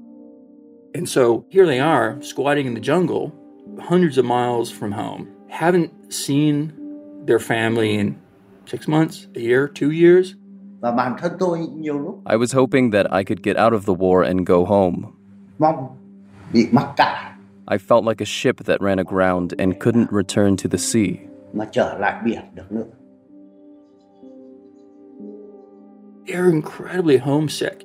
And 0.94 1.08
so 1.08 1.44
here 1.48 1.66
they 1.66 1.80
are, 1.80 2.16
squatting 2.22 2.66
in 2.66 2.74
the 2.74 2.80
jungle, 2.80 3.32
hundreds 3.80 4.16
of 4.18 4.24
miles 4.24 4.70
from 4.70 4.92
home, 4.92 5.26
haven't 5.48 5.90
seen 6.12 6.72
their 7.26 7.40
family 7.40 7.96
in 7.98 8.14
six 8.66 8.86
months, 8.86 9.26
a 9.34 9.40
year, 9.40 9.68
two 9.68 9.90
years. 9.90 10.34
và 10.80 10.90
bản 10.92 11.16
thân 11.18 11.32
tôi 11.38 11.58
nhiều 11.58 11.98
lúc 11.98 12.20
I 12.30 12.36
was 12.36 12.54
hoping 12.56 12.90
that 12.90 13.06
I 13.10 13.24
could 13.24 13.42
get 13.42 13.56
out 13.56 13.72
of 13.72 13.84
the 13.86 13.94
war 13.94 14.22
and 14.24 14.46
go 14.46 14.64
home. 14.64 15.02
mong 15.58 15.88
bị 16.52 16.66
mắc 16.72 16.86
cạn 16.96 17.30
I 17.66 17.78
felt 17.78 18.04
like 18.04 18.20
a 18.20 18.26
ship 18.26 18.56
that 18.64 18.80
ran 18.80 18.98
aground 18.98 19.48
and 19.58 19.74
couldn't 19.80 20.08
return 20.12 20.56
to 20.56 20.68
the 20.70 20.78
sea. 20.78 21.16
mà 21.52 21.64
trở 21.72 21.98
lại 21.98 22.22
biển 22.24 22.40
được 22.54 22.72
nữa. 22.72 22.84
They're 26.26 26.50
incredibly 26.52 27.18
homesick. 27.18 27.78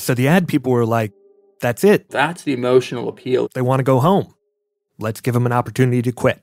So 0.00 0.14
the 0.14 0.28
ad 0.28 0.48
people 0.48 0.72
were 0.72 0.86
like, 0.86 1.12
that's 1.60 1.84
it. 1.84 2.08
That's 2.08 2.42
the 2.42 2.54
emotional 2.54 3.08
appeal. 3.08 3.48
They 3.54 3.60
want 3.60 3.80
to 3.80 3.84
go 3.84 4.00
home. 4.00 4.34
Let's 4.98 5.20
give 5.20 5.34
them 5.34 5.44
an 5.46 5.52
opportunity 5.52 6.00
to 6.02 6.12
quit. 6.12 6.40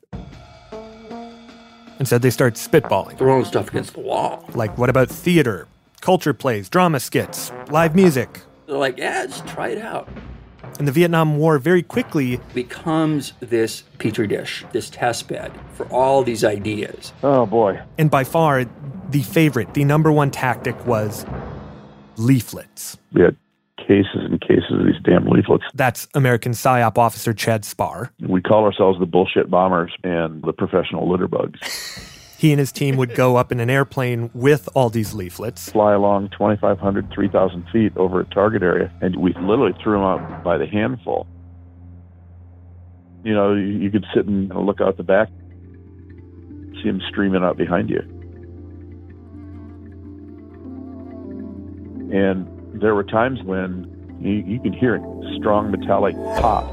And 1.99 2.07
so 2.07 2.19
they 2.19 2.29
start 2.29 2.53
spitballing. 2.53 3.17
Throwing 3.17 3.45
stuff 3.45 3.69
against 3.69 3.93
the 3.93 4.01
wall. 4.01 4.47
Like, 4.53 4.77
what 4.77 4.89
about 4.89 5.09
theater, 5.09 5.67
culture 6.01 6.33
plays, 6.35 6.69
drama 6.69 6.99
skits, 6.99 7.51
live 7.69 7.95
music? 7.95 8.41
They're 8.67 8.77
like, 8.77 8.99
yeah, 8.99 9.25
just 9.25 9.47
try 9.47 9.69
it 9.69 9.79
out. 9.79 10.07
And 10.77 10.87
the 10.87 10.91
Vietnam 10.91 11.37
War 11.37 11.57
very 11.57 11.81
quickly 11.81 12.39
becomes 12.53 13.33
this 13.39 13.81
petri 13.97 14.27
dish, 14.27 14.63
this 14.71 14.91
test 14.91 15.27
bed 15.27 15.51
for 15.73 15.87
all 15.87 16.21
these 16.21 16.43
ideas. 16.43 17.13
Oh 17.23 17.47
boy. 17.47 17.81
And 17.97 18.11
by 18.11 18.23
far, 18.23 18.65
the 19.09 19.23
favorite, 19.23 19.73
the 19.73 19.83
number 19.83 20.11
one 20.11 20.29
tactic 20.29 20.85
was 20.85 21.25
leaflets. 22.17 22.97
We 23.13 23.23
had 23.23 23.35
cases 23.87 24.19
and 24.25 24.39
cases 24.41 24.71
of 24.71 24.85
these 24.85 25.01
damn 25.03 25.25
leaflets. 25.25 25.63
That's 25.73 26.07
American 26.13 26.51
PSYOP 26.51 26.97
officer 26.97 27.33
Chad 27.33 27.63
Spar. 27.63 28.11
We 28.19 28.41
call 28.41 28.65
ourselves 28.65 28.99
the 28.99 29.05
bullshit 29.05 29.49
bombers 29.49 29.91
and 30.03 30.43
the 30.43 30.53
professional 30.53 31.09
litter 31.09 31.27
bugs. 31.27 32.13
He 32.37 32.51
and 32.51 32.59
his 32.59 32.71
team 32.71 32.97
would 32.97 33.15
go 33.15 33.35
up 33.35 33.51
in 33.51 33.59
an 33.59 33.69
airplane 33.71 34.29
with 34.35 34.69
all 34.75 34.91
these 34.91 35.15
leaflets. 35.15 35.71
Fly 35.71 35.93
along 35.93 36.29
2,500, 36.29 37.11
3,000 37.11 37.65
feet 37.73 37.97
over 37.97 38.19
a 38.19 38.25
target 38.25 38.61
area, 38.61 38.93
and 39.01 39.15
we 39.15 39.33
literally 39.33 39.73
threw 39.81 39.93
them 39.93 40.03
out 40.03 40.43
by 40.43 40.55
the 40.55 40.67
handful. 40.67 41.25
You 43.23 43.33
know, 43.33 43.55
you, 43.55 43.65
you 43.65 43.89
could 43.89 44.05
sit 44.13 44.27
and 44.27 44.49
look 44.49 44.81
out 44.81 44.97
the 44.97 45.03
back, 45.03 45.29
see 46.75 46.83
them 46.83 47.01
streaming 47.09 47.43
out 47.43 47.57
behind 47.57 47.89
you. 47.89 48.01
And 52.15 52.56
there 52.81 52.95
were 52.95 53.03
times 53.03 53.41
when 53.43 54.17
you, 54.19 54.43
you 54.45 54.59
could 54.59 54.75
hear 54.75 54.95
a 54.95 55.35
strong 55.39 55.71
metallic 55.71 56.15
pop 56.39 56.65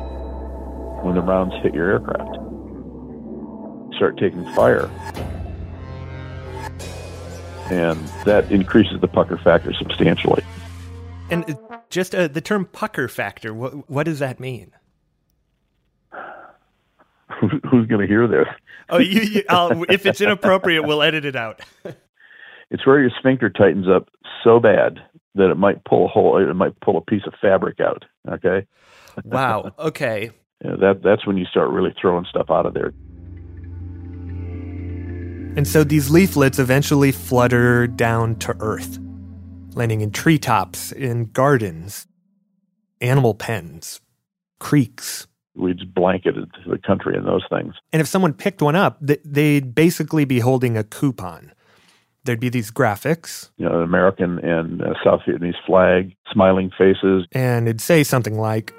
when 1.05 1.15
the 1.15 1.21
rounds 1.21 1.55
hit 1.63 1.75
your 1.75 1.91
aircraft. 1.91 2.37
Start 3.97 4.19
taking 4.19 4.45
fire. 4.55 4.91
And 7.71 7.99
that 8.25 8.51
increases 8.51 9.01
the 9.01 9.09
pucker 9.09 9.39
factor 9.39 9.73
substantially. 9.75 10.43
And 11.31 11.59
just 11.91 12.15
uh, 12.15 12.29
the 12.29 12.41
term 12.41 12.67
pucker 12.67 13.09
factor, 13.09 13.55
what, 13.55 13.89
what 13.89 14.05
does 14.05 14.19
that 14.19 14.39
mean? 14.39 14.73
Who's 17.41 17.87
going 17.87 18.01
to 18.01 18.07
hear 18.07 18.27
this? 18.27 18.47
Oh, 18.89 18.99
you, 18.99 19.21
you, 19.21 19.43
I'll, 19.49 19.85
if 19.85 20.07
it's 20.07 20.21
inappropriate, 20.21 20.85
we'll 20.85 21.03
edit 21.03 21.25
it 21.25 21.37
out. 21.37 21.61
It's 22.71 22.85
where 22.87 22.99
your 22.99 23.11
sphincter 23.19 23.51
tightens 23.51 23.87
up 23.89 24.09
so 24.43 24.59
bad 24.59 24.99
that 25.35 25.51
it 25.51 25.57
might 25.57 25.85
pull 25.85 26.07
a 26.07 26.09
hole, 26.09 26.39
it 26.39 26.55
might 26.55 26.79
pull 26.81 26.97
a 26.97 27.01
piece 27.01 27.23
of 27.27 27.35
fabric 27.41 27.81
out. 27.81 28.05
Okay. 28.29 28.67
wow. 29.25 29.73
Okay. 29.79 30.31
Yeah, 30.65 30.77
that 30.81 31.03
that's 31.03 31.27
when 31.27 31.37
you 31.37 31.45
start 31.45 31.71
really 31.71 31.95
throwing 32.01 32.25
stuff 32.25 32.47
out 32.49 32.65
of 32.65 32.75
there. 32.75 32.95
And 35.57 35.69
so 35.69 35.85
these 35.85 36.11
leaflets 36.11 36.59
eventually 36.59 37.13
flutter 37.13 37.87
down 37.87 38.37
to 38.37 38.57
earth, 38.59 38.99
landing 39.75 40.01
in 40.01 40.11
treetops, 40.11 40.91
in 40.91 41.27
gardens, 41.27 42.09
animal 43.01 43.35
pens, 43.35 44.01
creeks. 44.59 45.29
We 45.55 45.75
just 45.75 45.95
blanketed 45.95 46.51
the 46.67 46.79
country 46.79 47.17
in 47.17 47.25
those 47.25 47.45
things. 47.49 47.75
And 47.93 48.01
if 48.01 48.09
someone 48.09 48.33
picked 48.33 48.63
one 48.63 48.75
up, 48.75 48.99
they'd 49.01 49.75
basically 49.75 50.25
be 50.25 50.41
holding 50.41 50.77
a 50.77 50.83
coupon. 50.83 51.53
There'd 52.25 52.41
be 52.41 52.49
these 52.49 52.71
graphics, 52.71 53.51
You 53.59 53.69
know, 53.69 53.81
American 53.81 54.39
and 54.39 54.81
uh, 54.83 54.95
South 55.05 55.21
Vietnamese 55.29 55.55
flag, 55.67 56.15
smiling 56.33 56.71
faces. 56.77 57.27
and 57.33 57.69
it'd 57.69 57.81
say 57.81 58.03
something 58.03 58.39
like, 58.39 58.73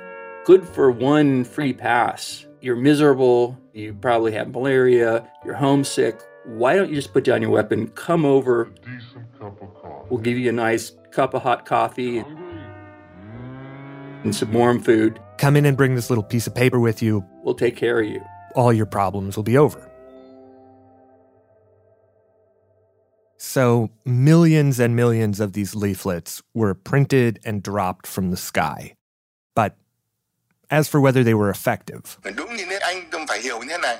Good 0.46 0.68
for 0.68 0.92
one 0.92 1.44
free 1.44 1.74
pass. 1.74 2.46
You're 2.62 2.75
miserable. 2.75 3.58
You 3.74 3.94
probably 3.94 4.32
have 4.34 4.50
malaria. 4.52 5.28
You're 5.44 5.56
homesick. 5.56 6.20
Why 6.46 6.75
don't 6.75 6.90
you 6.90 6.96
just 6.96 7.14
put 7.14 7.24
down 7.24 7.42
your 7.42 7.52
weapon? 7.52 7.88
Come 7.90 8.25
over. 8.25 8.72
We'll 10.10 10.20
give 10.22 10.38
you 10.38 10.50
a 10.50 10.54
nice 10.54 10.92
cup 11.12 11.34
of 11.34 11.42
hot 11.42 11.66
coffee 11.66 12.24
and 14.24 14.36
some 14.36 14.54
warm 14.54 14.80
food. 14.82 15.20
Come 15.38 15.56
in 15.56 15.66
and 15.66 15.75
bring 15.78 15.96
this 15.96 16.10
little 16.10 16.24
piece 16.24 16.48
of 16.48 16.54
paper 16.56 16.80
with 16.80 17.02
you. 17.02 17.24
We'll 17.44 17.56
take 17.56 17.75
care 17.75 18.00
of 18.00 18.08
you. 18.08 18.22
All 18.56 18.72
your 18.74 18.86
problems 18.86 19.36
will 19.36 19.44
be 19.44 19.58
over. 19.58 19.92
So, 23.38 23.89
millions 24.06 24.80
and 24.80 24.96
millions 24.96 25.39
of 25.39 25.51
these 25.54 25.75
leaflets 25.75 26.42
were 26.54 26.74
printed 26.74 27.39
and 27.46 27.62
dropped 27.62 28.08
from 28.08 28.32
the 28.32 28.38
sky. 28.38 28.94
But 29.56 29.75
as 30.70 30.88
for 30.89 31.00
whether 31.01 31.24
they 31.24 31.34
were 31.34 31.50
effective, 31.50 32.18
đúng 32.36 32.56
như 32.56 32.65
nước 32.65 32.80
Anh 32.82 33.10
cũng 33.12 33.27
phải 33.27 33.42
hiểu 33.42 33.60
như 33.60 33.68
thế 33.70 33.77
này 33.77 33.98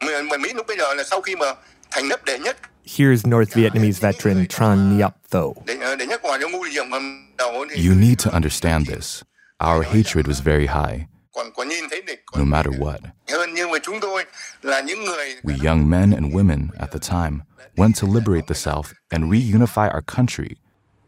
Mà- 0.00 0.22
mà 0.30 0.36
Mỹ 0.36 0.52
lúc 0.54 0.66
bây 0.66 0.76
giờ 0.78 0.94
là 0.94 1.04
sau 1.04 1.20
khi 1.20 1.36
mà 1.36 1.46
thành 1.90 2.04
lớp 2.08 2.24
đệ 2.24 2.38
nhất 2.38 2.56
here's 2.84 3.26
North 3.28 3.54
Vietnamese 3.54 4.00
veteran 4.00 4.46
Tran 4.46 4.98
Nhiap 4.98 5.10
Tho. 5.30 5.52
đệ, 5.66 5.96
đệ 5.98 6.06
nhất 6.06 6.22
ngoài 6.22 6.38
trong 6.42 6.52
ngu 6.52 6.64
điểm 6.64 6.84
cầm 6.90 7.30
đầu 7.38 7.66
thì 7.70 7.88
You 7.88 7.94
need 7.94 8.18
to 8.24 8.30
understand 8.30 8.88
this. 8.88 9.22
Our 9.64 9.84
hatred 9.84 10.26
was 10.26 10.40
very 10.44 10.66
high, 10.66 11.06
còn 11.34 11.46
còn 11.56 11.68
nhìn 11.68 11.84
thấy 11.90 12.02
địch 12.02 12.24
no 12.38 12.44
matter 12.44 12.74
what. 12.74 12.98
hơn 13.30 13.50
nhưng 13.54 13.70
mà 13.70 13.78
chúng 13.82 14.00
tôi 14.00 14.24
là 14.62 14.80
những 14.80 15.04
người 15.04 15.26
We 15.42 15.68
young 15.70 15.90
men 15.90 16.10
and 16.10 16.34
women 16.34 16.66
at 16.78 16.90
the 16.92 16.98
time 17.10 17.38
went 17.76 17.92
to 18.00 18.08
liberate 18.14 18.46
the 18.46 18.54
South 18.54 18.86
and 19.08 19.24
reunify 19.24 19.94
our 19.94 20.02
country. 20.16 20.48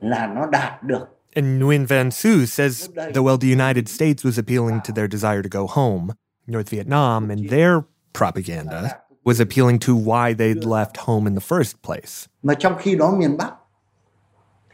là 0.01 0.27
nó 0.27 0.47
đạt 0.47 0.83
được 0.83 1.07
And 1.35 1.63
Nguyen 1.63 1.87
Van 1.87 2.11
Su 2.11 2.47
says 2.47 2.89
that 2.95 3.17
while 3.17 3.39
the 3.39 3.49
United 3.49 3.89
States 3.89 4.23
was 4.25 4.39
appealing 4.39 4.81
to 4.85 4.93
their 4.95 5.09
desire 5.13 5.43
to 5.43 5.49
go 5.61 5.67
home, 5.67 6.13
North 6.47 6.69
Vietnam 6.71 7.31
and 7.31 7.49
their 7.51 7.81
propaganda 8.13 8.99
was 9.25 9.41
appealing 9.41 9.79
to 9.79 9.95
why 9.95 10.35
they'd 10.35 10.65
left 10.65 10.97
home 10.99 11.27
in 11.31 11.35
the 11.35 11.41
first 11.57 11.73
place. 11.83 12.29
Mà 12.43 12.55
trong 12.55 12.77
khi 12.79 12.97
đó 12.97 13.11
miền 13.19 13.37
Bắc 13.37 13.53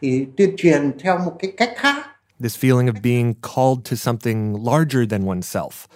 thì 0.01 0.27
tuyên 0.37 0.55
truyền 0.57 0.99
theo 0.99 1.19
một 1.19 1.37
cái 1.39 1.53
cách 1.57 1.73
khác. 1.77 1.97
This 2.43 2.57
feeling 2.57 2.89
of 2.89 3.03
being 3.03 3.35
called 3.43 3.85
to 3.91 3.97
something 3.97 4.55
larger 4.65 5.05
than 5.09 5.25
oneself, 5.27 5.87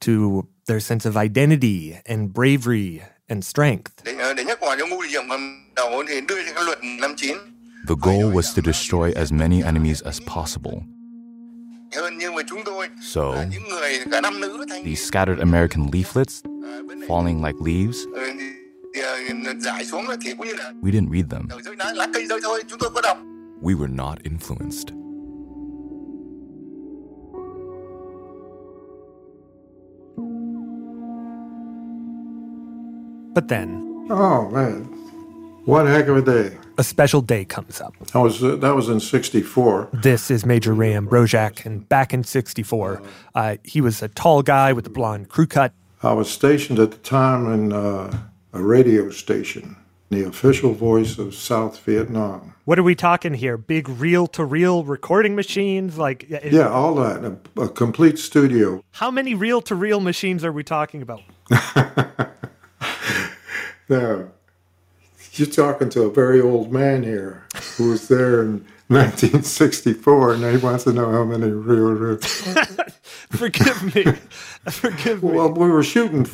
to 0.00 0.44
their 0.66 0.80
sense 0.80 1.04
of 1.08 1.16
identity 1.16 1.94
and 2.06 2.32
bravery 2.32 3.00
and 3.28 3.44
strength. 3.44 3.90
để 4.04 4.14
ờ, 4.18 4.34
để 4.34 4.44
nhắc 4.44 4.58
vào 4.60 4.76
những 4.76 4.90
mưu 4.90 5.02
điểm 5.12 5.22
cầm 5.28 5.64
đầu 5.76 6.02
thì 6.08 6.20
đưa 6.28 6.42
ra 6.42 6.52
cái 6.54 6.64
luật 6.64 6.78
59 7.00 7.36
The 7.88 7.94
goal 8.02 8.32
was 8.34 8.54
to 8.56 8.62
destroy 8.72 9.12
as 9.16 9.32
many 9.32 9.62
enemies 9.62 10.02
as 10.02 10.20
possible. 10.20 10.72
hơn 11.96 12.18
nhưng 12.18 12.34
mà 12.34 12.42
chúng 12.48 12.60
tôi 12.64 12.88
So, 13.02 13.20
những 13.50 13.68
người 13.68 13.98
cả 14.12 14.20
nam 14.20 14.40
nữ 14.40 14.64
thanh 14.70 14.84
these 14.84 15.04
scattered 15.04 15.38
American 15.40 15.86
leaflets, 15.92 16.42
falling 17.08 17.44
like 17.46 17.58
leaves, 17.66 17.98
ờ, 18.14 18.22
thì, 18.94 19.00
ờ, 19.46 19.54
giải 19.60 19.84
xuống 19.84 20.04
thì 20.24 20.34
cũng 20.38 20.46
như 20.46 20.54
là 20.54 20.72
we 20.82 20.90
didn't 20.90 21.10
read 21.12 21.30
them. 21.30 21.48
rơi 21.64 21.76
lá, 21.76 21.92
lá 21.94 22.06
cây 22.14 22.26
rơi 22.26 22.40
thôi 22.42 22.62
chúng 22.68 22.78
tôi 22.78 22.90
có 22.94 23.00
đọc 23.00 23.18
We 23.62 23.78
were 23.78 23.94
not 23.96 24.18
influenced. 24.22 25.01
But 33.34 33.48
then, 33.48 34.06
Oh 34.10 34.48
man, 34.50 34.84
what 35.64 35.86
a 35.86 35.90
heck 35.90 36.06
of 36.08 36.16
a 36.16 36.22
day! 36.22 36.56
a 36.78 36.84
special 36.84 37.20
day 37.20 37.44
comes 37.44 37.80
up. 37.80 37.94
That 38.12 38.18
was 38.20 38.42
uh, 38.42 38.56
that 38.56 38.74
was 38.74 38.88
in 38.88 39.00
'64. 39.00 39.88
This 39.92 40.30
is 40.30 40.44
Major 40.44 40.72
Ray 40.74 40.92
Ambrosiak, 40.92 41.64
and 41.66 41.88
back 41.88 42.12
in 42.12 42.24
64, 42.24 43.02
uh, 43.34 43.56
he 43.64 43.80
was 43.80 44.02
a 44.02 44.08
tall 44.08 44.42
guy 44.42 44.72
with 44.72 44.86
a 44.86 44.90
blonde 44.90 45.28
crew 45.28 45.46
cut. 45.46 45.72
I 46.02 46.12
was 46.12 46.30
stationed 46.30 46.78
at 46.78 46.90
the 46.90 46.98
time 46.98 47.52
in 47.52 47.72
uh, 47.72 48.14
a 48.52 48.62
radio 48.62 49.10
station, 49.10 49.76
the 50.10 50.24
official 50.26 50.72
voice 50.74 51.18
of 51.18 51.34
South 51.34 51.78
Vietnam. 51.80 52.54
What 52.64 52.78
are 52.78 52.82
we 52.82 52.94
talking 52.94 53.34
here? 53.34 53.56
Big 53.56 53.88
reel 53.88 54.26
to 54.28 54.44
reel 54.44 54.84
recording 54.84 55.34
machines? 55.34 55.98
Like, 55.98 56.28
Yeah, 56.28 56.68
all 56.68 56.94
that, 56.96 57.24
a, 57.24 57.60
a 57.62 57.68
complete 57.68 58.18
studio. 58.18 58.82
How 58.92 59.10
many 59.10 59.34
reel 59.34 59.60
to 59.62 59.74
reel 59.74 60.00
machines 60.00 60.44
are 60.44 60.52
we 60.52 60.62
talking 60.64 61.02
about? 61.02 61.22
Now, 63.88 64.28
you're 65.32 65.48
talking 65.48 65.88
to 65.90 66.02
a 66.02 66.10
very 66.12 66.40
old 66.40 66.72
man 66.72 67.02
here 67.02 67.46
who 67.76 67.90
was 67.90 68.08
there 68.08 68.42
in 68.42 68.66
1964, 68.88 70.34
and 70.34 70.44
he 70.44 70.56
wants 70.58 70.84
to 70.84 70.92
know 70.92 71.10
how 71.10 71.24
many 71.24 71.50
real. 71.50 71.92
real. 71.92 72.18
Forgive 73.30 73.94
me. 73.94 74.04
Forgive 74.70 75.22
me. 75.22 75.30
Well, 75.30 75.50
we 75.52 75.70
were 75.70 75.82
shooting. 75.82 76.28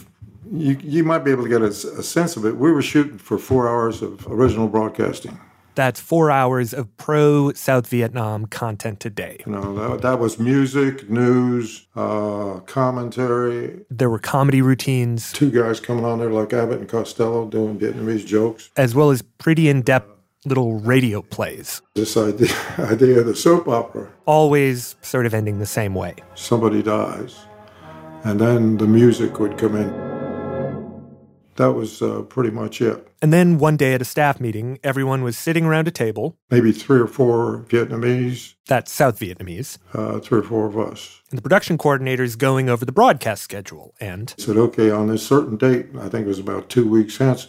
You, 0.50 0.78
you 0.83 1.05
might 1.05 1.21
be 1.21 1.31
able 1.31 1.45
to 1.45 1.49
get 1.49 1.62
a 1.62 1.73
sense 1.73 2.37
of 2.37 2.45
it. 2.45 2.57
We 2.57 2.73
were 2.73 2.83
shooting 2.83 3.19
for 3.19 3.38
four 3.38 3.69
hours 3.69 4.02
of 4.02 4.26
original 4.28 4.69
broadcasting. 4.69 5.38
That's 5.78 6.00
four 6.00 6.28
hours 6.32 6.75
of 6.75 6.85
pro 6.97 7.52
South 7.52 7.87
Vietnam 7.87 8.47
content 8.47 8.99
today. 8.99 9.37
Know, 9.47 9.75
that, 9.90 10.02
that 10.02 10.18
was 10.18 10.37
music, 10.37 11.08
news, 11.08 11.87
uh, 11.94 12.58
commentary. 12.66 13.85
There 13.88 14.11
were 14.11 14.18
comedy 14.18 14.61
routines, 14.61 15.32
Two 15.32 15.52
guys 15.52 15.78
coming 15.78 16.04
on 16.04 16.18
there 16.18 16.30
like 16.30 16.52
Abbott 16.52 16.80
and 16.80 16.88
Costello 16.88 17.47
doing 17.49 17.78
Vietnamese 17.78 18.26
jokes. 18.26 18.70
as 18.76 18.97
well 18.97 19.11
as 19.11 19.23
pretty 19.23 19.68
in 19.68 19.82
depth 19.82 20.11
little 20.44 20.80
radio 20.80 21.23
plays, 21.23 21.80
This 21.94 22.16
idea, 22.16 22.49
idea 22.78 23.20
of 23.20 23.26
the 23.26 23.37
soap 23.37 23.68
opera. 23.68 24.11
always 24.26 24.97
sort 25.00 25.26
of 25.26 25.32
ending 25.32 25.61
the 25.61 25.66
same 25.66 25.94
way. 25.94 26.16
Somebody 26.35 26.82
dies, 26.82 27.38
and 28.25 28.40
then 28.40 28.78
the 28.78 28.87
music 28.88 29.38
would 29.38 29.56
come 29.56 29.76
in. 29.76 30.17
That 31.58 31.72
was 31.72 32.00
uh, 32.00 32.22
pretty 32.22 32.50
much 32.50 32.80
it. 32.80 33.08
And 33.20 33.32
then 33.32 33.58
one 33.58 33.76
day 33.76 33.92
at 33.92 34.00
a 34.00 34.04
staff 34.04 34.38
meeting, 34.38 34.78
everyone 34.84 35.23
was 35.25 35.36
sitting 35.36 35.64
around 35.64 35.88
a 35.88 35.90
table. 35.90 36.38
Maybe 36.50 36.71
three 36.71 37.00
or 37.00 37.08
four 37.08 37.64
Vietnamese, 37.68 38.54
That's 38.68 38.92
South 38.92 39.18
Vietnamese. 39.18 39.78
uh, 39.92 40.21
three 40.21 40.38
or 40.38 40.44
four 40.44 40.66
of 40.66 40.78
us. 40.78 41.21
And 41.30 41.38
the 41.38 41.42
production 41.42 41.76
coordinator 41.76 42.23
is 42.23 42.36
going 42.36 42.68
over 42.68 42.84
the 42.84 42.92
broadcast 42.92 43.42
schedule. 43.42 43.92
And 43.99 44.32
said, 44.38 44.56
okay, 44.56 44.92
on 44.92 45.08
this 45.08 45.26
certain 45.26 45.56
date, 45.56 45.86
I 45.99 46.08
think 46.08 46.26
it 46.26 46.28
was 46.28 46.38
about 46.38 46.68
two 46.68 46.88
weeks 46.88 47.16
hence, 47.18 47.49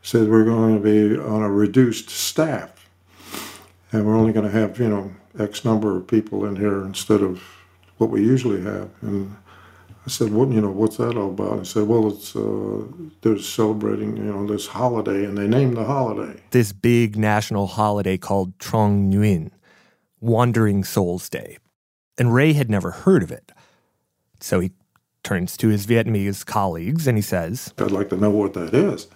said 0.00 0.30
we're 0.30 0.44
going 0.44 0.76
to 0.76 0.82
be 0.82 1.20
on 1.20 1.42
a 1.42 1.50
reduced 1.50 2.08
staff. 2.08 2.88
And 3.92 4.06
we're 4.06 4.16
only 4.16 4.32
going 4.32 4.50
to 4.50 4.58
have, 4.58 4.78
you 4.80 4.88
know, 4.88 5.12
X 5.38 5.66
number 5.66 5.98
of 5.98 6.06
people 6.06 6.46
in 6.46 6.56
here 6.56 6.82
instead 6.82 7.20
of 7.20 7.42
what 7.98 8.08
we 8.08 8.22
usually 8.22 8.62
have. 8.62 8.88
And 9.02 9.36
I 10.06 10.08
said, 10.08 10.32
what, 10.32 10.48
you 10.48 10.60
know, 10.60 10.70
what's 10.70 10.96
that 10.96 11.16
all 11.16 11.28
about? 11.28 11.52
And 11.52 11.60
he 11.60 11.66
said, 11.66 11.86
well, 11.86 12.08
it's, 12.08 12.34
uh, 12.34 12.84
they're 13.20 13.38
celebrating, 13.38 14.16
you 14.16 14.24
know, 14.24 14.46
this 14.46 14.66
holiday, 14.66 15.24
and 15.24 15.36
they 15.36 15.46
named 15.46 15.76
the 15.76 15.84
holiday. 15.84 16.40
this 16.52 16.72
big 16.72 17.16
national 17.16 17.66
holiday 17.66 18.16
called 18.16 18.58
Trung 18.58 19.12
Nguyen, 19.12 19.50
Wandering 20.20 20.84
Souls 20.84 21.28
Day. 21.28 21.58
And 22.16 22.34
Ray 22.34 22.54
had 22.54 22.70
never 22.70 22.90
heard 22.90 23.22
of 23.22 23.30
it. 23.30 23.52
So 24.40 24.60
he 24.60 24.72
turns 25.22 25.56
to 25.58 25.68
his 25.68 25.86
Vietnamese 25.86 26.46
colleagues 26.46 27.06
and 27.06 27.18
he 27.18 27.22
says, 27.22 27.74
I'd 27.78 27.90
like 27.90 28.08
to 28.08 28.16
know 28.16 28.30
what 28.30 28.54
that 28.54 28.74
is. 28.74 29.06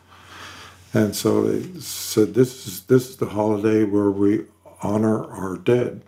And 0.93 1.17
so 1.17 1.43
they 1.51 1.81
said, 1.81 2.35
this 2.35 2.67
is, 2.67 2.83
this 2.83 3.09
is 3.09 3.17
the 3.17 3.27
holiday 3.27 3.85
where 3.85 4.11
we 4.11 4.45
honor 4.83 5.25
our 5.25 5.57
dead. 5.57 6.03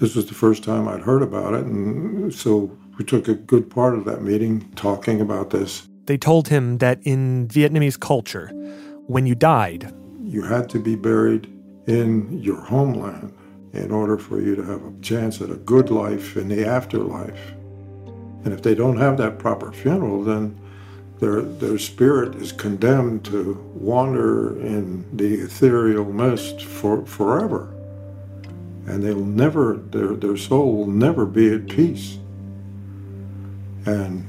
This 0.00 0.16
was 0.16 0.24
the 0.26 0.34
first 0.34 0.64
time 0.64 0.88
I'd 0.88 1.02
heard 1.02 1.22
about 1.22 1.52
it, 1.52 1.66
and 1.66 2.32
so 2.32 2.74
we 2.96 3.04
took 3.04 3.28
a 3.28 3.34
good 3.34 3.68
part 3.68 3.94
of 3.94 4.06
that 4.06 4.22
meeting 4.22 4.72
talking 4.74 5.20
about 5.20 5.50
this. 5.50 5.86
they 6.06 6.16
told 6.16 6.48
him 6.48 6.78
that 6.78 6.98
in 7.04 7.46
Vietnamese 7.48 8.00
culture, 8.00 8.48
when 9.06 9.26
you 9.26 9.34
died, 9.34 9.92
You 10.22 10.42
had 10.42 10.70
to 10.70 10.78
be 10.78 10.96
buried 10.96 11.46
in 11.86 12.40
your 12.42 12.60
homeland 12.60 13.32
in 13.74 13.90
order 13.90 14.16
for 14.16 14.40
you 14.40 14.56
to 14.56 14.62
have 14.62 14.82
a 14.82 14.92
chance 15.02 15.40
at 15.42 15.50
a 15.50 15.56
good 15.56 15.90
life 15.90 16.36
in 16.36 16.48
the 16.48 16.66
afterlife. 16.66 17.52
And 18.44 18.54
if 18.54 18.62
they 18.62 18.74
don't 18.74 18.96
have 18.96 19.18
that 19.18 19.38
proper 19.38 19.70
funeral, 19.70 20.24
then 20.24 20.58
their 21.18 21.42
their 21.42 21.78
spirit 21.78 22.34
is 22.36 22.52
condemned 22.52 23.24
to 23.26 23.54
wander 23.74 24.58
in 24.60 25.04
the 25.16 25.34
ethereal 25.34 26.10
mist 26.10 26.62
for 26.62 27.04
forever. 27.04 27.68
And 28.86 29.02
they'll 29.02 29.24
never 29.24 29.76
their 29.76 30.14
their 30.14 30.36
soul 30.36 30.76
will 30.76 30.86
never 30.86 31.26
be 31.26 31.52
at 31.52 31.68
peace. 31.68 32.18
And 33.86 34.26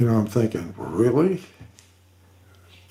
you 0.00 0.06
know, 0.06 0.16
I'm 0.16 0.26
thinking, 0.26 0.74
really? 0.78 1.42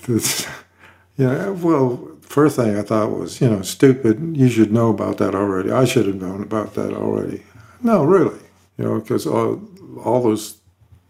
This, 0.05 0.47
yeah, 1.17 1.49
well, 1.49 2.07
first 2.21 2.55
thing 2.55 2.77
I 2.77 2.83
thought 2.83 3.11
was, 3.11 3.41
you 3.41 3.49
know, 3.49 3.63
stupid. 3.63 4.37
You 4.37 4.47
should 4.47 4.71
know 4.71 4.89
about 4.89 5.17
that 5.17 5.33
already. 5.33 5.71
I 5.71 5.85
should 5.85 6.05
have 6.05 6.21
known 6.21 6.43
about 6.43 6.75
that 6.75 6.93
already. 6.93 7.43
No, 7.81 8.03
really, 8.03 8.39
you 8.77 8.85
know, 8.85 8.99
because 8.99 9.25
all, 9.25 9.59
all 10.03 10.21
those 10.21 10.59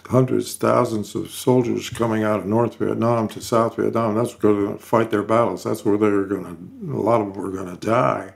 hundreds, 0.07 0.55
thousands 0.55 1.13
of 1.15 1.29
soldiers 1.29 1.89
coming 1.89 2.23
out 2.23 2.39
of 2.39 2.45
North 2.45 2.75
Vietnam 2.75 3.27
to 3.29 3.41
South 3.41 3.75
Vietnam, 3.75 4.15
that's 4.15 4.35
going 4.35 4.77
to 4.77 4.77
fight 4.81 5.11
their 5.11 5.23
battles. 5.23 5.65
That's 5.65 5.83
where 5.83 5.97
they're 5.97 6.23
going 6.23 6.45
to, 6.45 6.93
a 6.93 7.01
lot 7.01 7.19
of 7.19 7.33
them 7.33 7.43
were 7.43 7.51
going 7.51 7.77
to 7.77 7.85
die. 7.85 8.33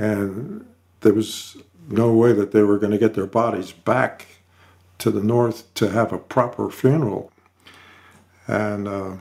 And 0.00 0.64
there 1.00 1.12
was 1.12 1.58
no 1.90 2.10
way 2.10 2.32
that 2.32 2.52
they 2.52 2.62
were 2.62 2.78
going 2.78 2.92
to 2.92 2.96
get 2.96 3.12
their 3.12 3.26
bodies 3.26 3.70
back 3.70 4.26
to 4.96 5.10
the 5.10 5.22
North 5.22 5.72
to 5.74 5.90
have 5.90 6.10
a 6.10 6.16
proper 6.16 6.70
funeral. 6.70 7.30
And 8.46 8.88
uh, 8.88 9.16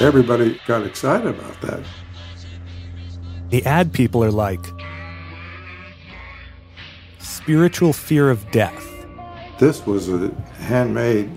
everybody 0.00 0.60
got 0.66 0.82
excited 0.84 1.28
about 1.28 1.60
that. 1.60 1.84
the 3.50 3.64
ad 3.64 3.92
people 3.92 4.24
are 4.24 4.32
like, 4.32 4.66
spiritual 7.20 7.92
fear 7.92 8.28
of 8.28 8.50
death. 8.50 8.84
This 9.60 9.86
was 9.86 10.08
a 10.08 10.34
handmade 10.58 11.30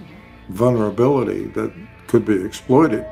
vulnerability 0.49 1.45
that 1.49 1.71
could 2.07 2.25
be 2.25 2.43
exploited. 2.43 3.05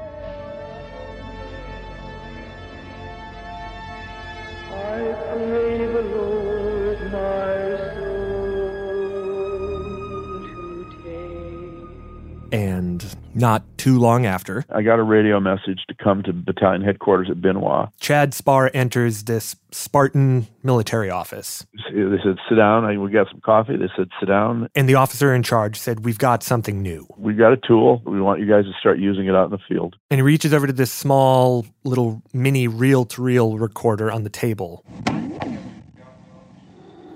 Not 13.40 13.64
too 13.78 13.98
long 13.98 14.26
after, 14.26 14.66
I 14.70 14.82
got 14.82 15.00
a 15.00 15.04
radio 15.04 15.40
message 15.40 15.80
to 15.88 15.96
come 15.96 16.22
to 16.24 16.34
battalion 16.34 16.84
headquarters 16.84 17.30
at 17.30 17.42
Benoit. 17.42 17.90
Chad 18.00 18.34
Spar 18.34 18.70
enters 18.74 19.24
this 19.24 19.56
Spartan 19.72 20.48
military 20.64 21.10
office. 21.10 21.66
They 21.92 22.18
said, 22.24 22.38
sit 22.48 22.56
down. 22.56 22.86
I, 22.86 22.98
we 22.98 23.12
got 23.12 23.28
some 23.32 23.42
coffee. 23.42 23.78
They 23.78 23.90
said, 23.96 24.10
sit 24.20 24.28
down. 24.28 24.68
And 24.76 24.88
the 24.90 24.96
officer 24.96 25.34
in 25.34 25.44
charge 25.44 25.78
said, 25.78 26.06
We've 26.06 26.18
got 26.18 26.44
something 26.44 26.82
new. 26.82 27.08
We 27.18 27.34
got 27.34 27.54
a 27.54 27.58
tool. 27.58 28.02
We 28.06 28.22
want 28.22 28.40
you 28.40 28.48
guys 28.48 28.66
to 28.66 28.74
start 28.80 29.00
using 29.00 29.28
it 29.28 29.36
out 29.36 29.46
in 29.46 29.52
the 29.52 29.60
field. 29.68 29.96
And 30.10 30.18
he 30.18 30.22
reaches 30.22 30.54
over 30.54 30.68
to 30.68 30.74
this 30.74 30.92
small 30.92 31.66
little 31.84 32.22
mini 32.34 32.68
reel 32.68 33.06
to 33.06 33.22
reel 33.22 33.58
recorder 33.58 34.12
on 34.12 34.24
the 34.24 34.30
table 34.30 34.84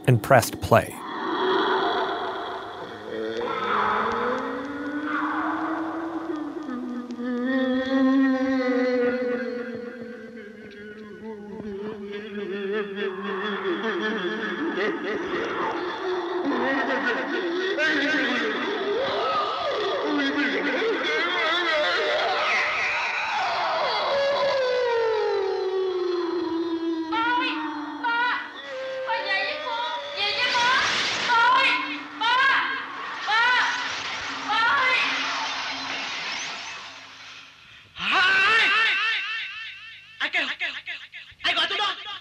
and 0.07 0.21
pressed 0.21 0.61
play. 0.61 0.95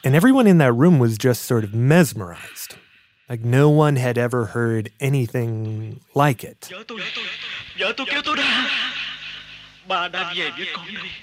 And 0.05 0.17
everyone 0.17 0.47
in 0.47 0.59
that 0.59 0.73
room 0.73 0.99
was 0.99 1.17
just 1.17 1.45
sort 1.45 1.65
of 1.65 1.75
mesmerized. 1.75 2.62
Like 3.33 3.40
no 3.47 3.71
one 3.71 3.97
had 3.97 4.18
ever 4.18 4.45
heard 4.45 4.90
anything 5.01 6.01
like 6.14 6.45
it. 6.45 6.71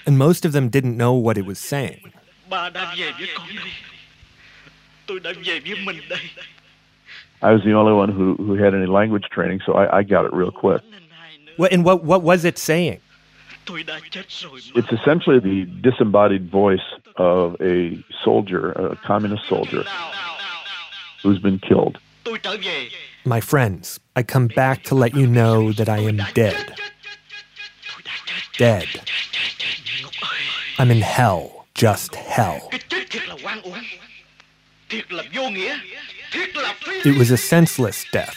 And 0.06 0.18
most 0.18 0.44
of 0.44 0.50
them 0.50 0.70
didn't 0.70 0.96
know 0.96 1.12
what 1.12 1.38
it 1.38 1.46
was 1.46 1.60
saying. 1.60 2.00
I 2.50 2.72
was 7.52 7.62
the 7.62 7.74
only 7.74 7.92
one 7.92 8.08
who, 8.08 8.34
who 8.34 8.54
had 8.54 8.74
any 8.74 8.86
language 8.86 9.26
training, 9.30 9.60
so 9.64 9.74
I, 9.74 9.98
I 9.98 10.02
got 10.02 10.24
it 10.24 10.32
real 10.32 10.50
quick. 10.50 10.82
What, 11.58 11.72
and 11.72 11.84
what, 11.84 12.02
what 12.02 12.22
was 12.22 12.44
it 12.44 12.58
saying? 12.58 12.98
It's 13.68 14.92
essentially 14.92 15.38
the 15.38 15.64
disembodied 15.80 16.50
voice 16.50 16.80
of 17.14 17.54
a 17.60 18.04
soldier, 18.24 18.72
a 18.72 18.96
communist 18.96 19.48
soldier, 19.48 19.84
who's 21.22 21.38
been 21.38 21.58
killed. 21.58 21.98
My 23.24 23.40
friends, 23.40 24.00
I 24.16 24.22
come 24.22 24.48
back 24.48 24.82
to 24.84 24.94
let 24.94 25.14
you 25.14 25.26
know 25.26 25.72
that 25.72 25.88
I 25.88 25.98
am 25.98 26.20
dead. 26.34 26.74
Dead. 28.56 28.86
I'm 30.78 30.90
in 30.90 31.00
hell, 31.00 31.66
just 31.74 32.14
hell. 32.14 32.70
It 37.04 37.18
was 37.18 37.30
a 37.30 37.36
senseless 37.36 38.04
death. 38.12 38.36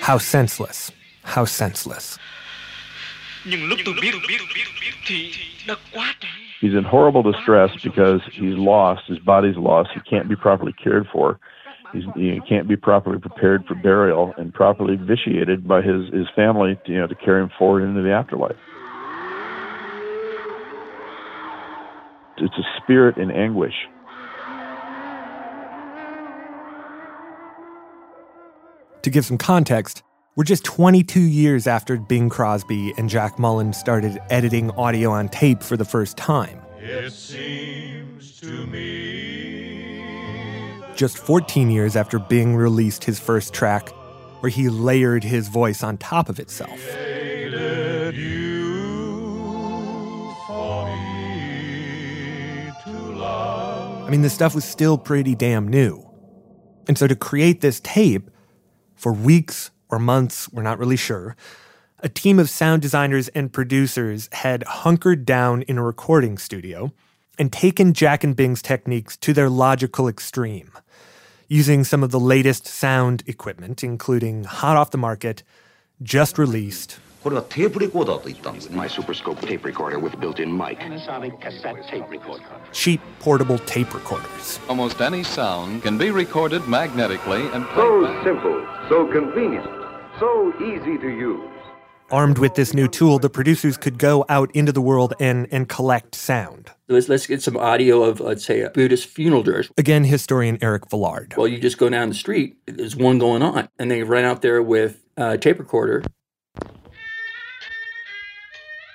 How 0.00 0.18
senseless. 0.18 0.92
How 1.22 1.44
senseless. 1.44 2.18
He's 6.60 6.74
in 6.74 6.84
horrible 6.84 7.22
distress 7.22 7.70
because 7.82 8.20
he's 8.32 8.56
lost. 8.56 9.02
His 9.06 9.18
body's 9.18 9.56
lost. 9.56 9.90
He 9.94 10.00
can't 10.00 10.28
be 10.28 10.36
properly 10.36 10.72
cared 10.72 11.06
for. 11.12 11.38
He's, 11.92 12.04
he 12.14 12.40
can't 12.48 12.68
be 12.68 12.76
properly 12.76 13.18
prepared 13.18 13.64
for 13.66 13.74
burial 13.74 14.34
and 14.36 14.52
properly 14.52 14.96
vitiated 14.96 15.66
by 15.66 15.82
his, 15.82 16.12
his 16.12 16.26
family 16.34 16.78
to, 16.86 16.92
you 16.92 16.98
know, 16.98 17.06
to 17.06 17.14
carry 17.14 17.42
him 17.42 17.50
forward 17.58 17.82
into 17.82 18.02
the 18.02 18.12
afterlife. 18.12 18.56
It's 22.38 22.54
a 22.58 22.82
spirit 22.82 23.16
in 23.16 23.30
anguish. 23.30 23.74
To 29.02 29.10
give 29.10 29.24
some 29.24 29.38
context, 29.38 30.02
we're 30.34 30.44
just 30.44 30.64
22 30.64 31.20
years 31.20 31.66
after 31.66 31.96
Bing 31.96 32.28
Crosby 32.28 32.92
and 32.98 33.08
Jack 33.08 33.38
Mullin 33.38 33.72
started 33.72 34.18
editing 34.28 34.70
audio 34.72 35.10
on 35.12 35.28
tape 35.28 35.62
for 35.62 35.78
the 35.78 35.84
first 35.84 36.16
time. 36.18 36.60
It 36.78 37.10
seems 37.12 38.38
to 38.40 38.66
me. 38.66 39.65
Just 40.96 41.18
14 41.18 41.70
years 41.70 41.94
after 41.94 42.18
Bing 42.18 42.56
released 42.56 43.04
his 43.04 43.20
first 43.20 43.52
track, 43.52 43.90
where 44.40 44.48
he 44.48 44.70
layered 44.70 45.24
his 45.24 45.48
voice 45.48 45.82
on 45.82 45.98
top 45.98 46.30
of 46.30 46.40
itself. 46.40 46.80
I 54.06 54.08
mean, 54.08 54.22
the 54.22 54.30
stuff 54.30 54.54
was 54.54 54.64
still 54.64 54.96
pretty 54.96 55.34
damn 55.34 55.68
new. 55.68 56.02
And 56.88 56.96
so 56.96 57.06
to 57.06 57.14
create 57.14 57.60
this 57.60 57.80
tape, 57.80 58.30
for 58.94 59.12
weeks 59.12 59.70
or 59.90 59.98
months, 59.98 60.50
we're 60.50 60.62
not 60.62 60.78
really 60.78 60.96
sure, 60.96 61.36
a 61.98 62.08
team 62.08 62.38
of 62.38 62.48
sound 62.48 62.80
designers 62.80 63.28
and 63.28 63.52
producers 63.52 64.30
had 64.32 64.62
hunkered 64.64 65.26
down 65.26 65.60
in 65.62 65.76
a 65.76 65.82
recording 65.82 66.38
studio 66.38 66.92
and 67.38 67.52
taken 67.52 67.92
Jack 67.92 68.24
and 68.24 68.34
Bing's 68.34 68.62
techniques 68.62 69.16
to 69.18 69.34
their 69.34 69.50
logical 69.50 70.08
extreme, 70.08 70.70
using 71.48 71.84
some 71.84 72.02
of 72.02 72.10
the 72.10 72.20
latest 72.20 72.66
sound 72.66 73.22
equipment, 73.26 73.84
including 73.84 74.44
hot 74.44 74.76
off 74.76 74.90
the 74.90 74.98
market, 74.98 75.42
just 76.02 76.38
released. 76.38 76.98
My 77.24 77.32
SuperScope 77.32 79.40
tape 79.40 79.64
recorder 79.64 79.98
with 79.98 80.20
built-in 80.20 80.54
mic. 80.56 80.78
Panasonic 80.78 81.40
cassette 81.40 81.88
tape 81.88 82.08
recorder. 82.08 82.44
Cheap 82.72 83.00
portable 83.18 83.58
tape 83.58 83.92
recorders. 83.94 84.60
Almost 84.68 85.00
any 85.00 85.24
sound 85.24 85.82
can 85.82 85.98
be 85.98 86.10
recorded 86.10 86.68
magnetically 86.68 87.48
and 87.48 87.66
played. 87.66 87.76
So 87.76 88.22
simple, 88.22 88.64
so 88.88 89.08
convenient, 89.10 89.66
so 90.20 90.54
easy 90.62 90.98
to 90.98 91.08
use. 91.08 91.50
Armed 92.10 92.38
with 92.38 92.54
this 92.54 92.72
new 92.72 92.86
tool, 92.86 93.18
the 93.18 93.28
producers 93.28 93.76
could 93.76 93.98
go 93.98 94.24
out 94.28 94.50
into 94.54 94.70
the 94.70 94.80
world 94.80 95.14
and, 95.18 95.48
and 95.50 95.68
collect 95.68 96.14
sound. 96.14 96.70
Let's, 96.88 97.08
let's 97.08 97.26
get 97.26 97.42
some 97.42 97.56
audio 97.56 98.04
of, 98.04 98.20
let's 98.20 98.44
say, 98.44 98.60
a 98.60 98.70
Buddhist 98.70 99.08
funeral 99.08 99.42
dirge. 99.42 99.68
Again, 99.76 100.04
historian 100.04 100.56
Erik 100.62 100.88
Villard. 100.88 101.34
Well, 101.36 101.48
you 101.48 101.58
just 101.58 101.78
go 101.78 101.88
down 101.88 102.08
the 102.08 102.14
street, 102.14 102.58
there's 102.66 102.94
one 102.94 103.18
going 103.18 103.42
on, 103.42 103.68
and 103.80 103.90
they 103.90 104.04
run 104.04 104.24
out 104.24 104.40
there 104.40 104.62
with 104.62 105.04
a 105.16 105.36
tape 105.36 105.58
recorder, 105.58 106.04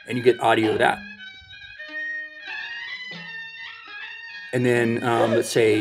and 0.08 0.18
you 0.18 0.24
get 0.24 0.40
audio 0.40 0.72
of 0.72 0.78
that. 0.78 0.98
And 4.54 4.66
then, 4.66 5.04
um, 5.04 5.32
let's 5.32 5.50
say, 5.50 5.80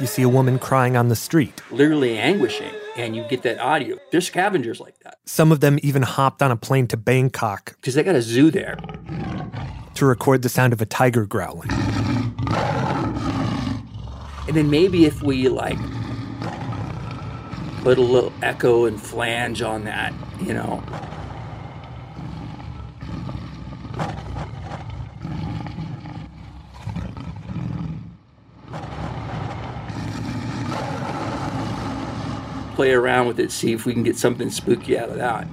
You 0.00 0.06
see 0.06 0.22
a 0.22 0.28
woman 0.30 0.58
crying 0.58 0.96
on 0.96 1.08
the 1.08 1.16
street. 1.16 1.60
literally 1.70 2.16
anguishing, 2.18 2.72
and 2.98 3.14
you 3.14 3.24
get 3.28 3.42
that 3.42 3.58
audio. 3.60 3.96
There's 4.10 4.26
scavengers 4.26 4.80
like 4.80 4.98
that 5.00 5.18
Some 5.24 5.52
of 5.52 5.60
them 5.60 5.78
even 5.82 6.02
hopped 6.02 6.42
on 6.42 6.50
a 6.50 6.56
plane 6.56 6.86
to 6.88 6.96
Bangkok 6.96 7.76
because 7.76 7.94
they 7.94 8.02
got 8.02 8.16
a 8.16 8.22
zoo 8.22 8.50
there. 8.50 8.76
to 9.94 10.04
record 10.06 10.42
the 10.42 10.48
sound 10.48 10.72
of 10.72 10.80
a 10.82 10.86
tiger 10.86 11.24
growling. 11.24 11.70
And 14.46 14.56
then 14.56 14.70
maybe 14.70 15.04
if 15.04 15.22
we 15.22 15.48
like 15.48 15.78
put 17.82 17.98
a 17.98 18.02
little 18.02 18.32
echo 18.42 18.86
and 18.86 19.00
flange 19.00 19.62
on 19.62 19.84
that, 19.84 20.12
you 20.40 20.54
know. 20.54 20.82
Play 32.78 32.92
around 32.92 33.26
with 33.26 33.40
it, 33.40 33.50
see 33.50 33.72
if 33.72 33.86
we 33.86 33.92
can 33.92 34.04
get 34.04 34.16
something 34.16 34.50
spooky 34.50 34.96
out 34.96 35.08
of 35.08 35.16
that. 35.16 35.48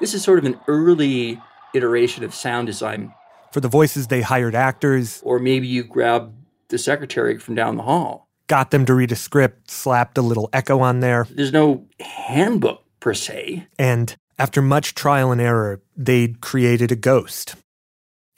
This 0.00 0.14
is 0.14 0.22
sort 0.22 0.38
of 0.38 0.44
an 0.46 0.58
early 0.66 1.40
iteration 1.74 2.24
of 2.24 2.34
sound 2.34 2.66
design. 2.66 3.12
For 3.52 3.60
the 3.60 3.68
voices, 3.68 4.06
they 4.06 4.22
hired 4.22 4.54
actors, 4.54 5.20
Or 5.24 5.38
maybe 5.38 5.66
you 5.66 5.82
grab 5.84 6.32
the 6.68 6.78
secretary 6.78 7.36
from 7.38 7.54
down 7.54 7.76
the 7.76 7.82
hall. 7.82 8.28
got 8.46 8.70
them 8.70 8.84
to 8.86 8.94
read 8.94 9.12
a 9.12 9.16
script, 9.16 9.70
slapped 9.70 10.16
a 10.18 10.22
little 10.22 10.48
echo 10.52 10.80
on 10.80 11.00
there, 11.00 11.26
There's 11.30 11.52
no 11.52 11.84
handbook 12.00 12.82
per 13.00 13.12
se. 13.12 13.66
and 13.78 14.16
after 14.38 14.62
much 14.62 14.94
trial 14.94 15.32
and 15.32 15.40
error, 15.40 15.82
they'd 15.96 16.40
created 16.40 16.90
a 16.90 16.96
ghost, 16.96 17.56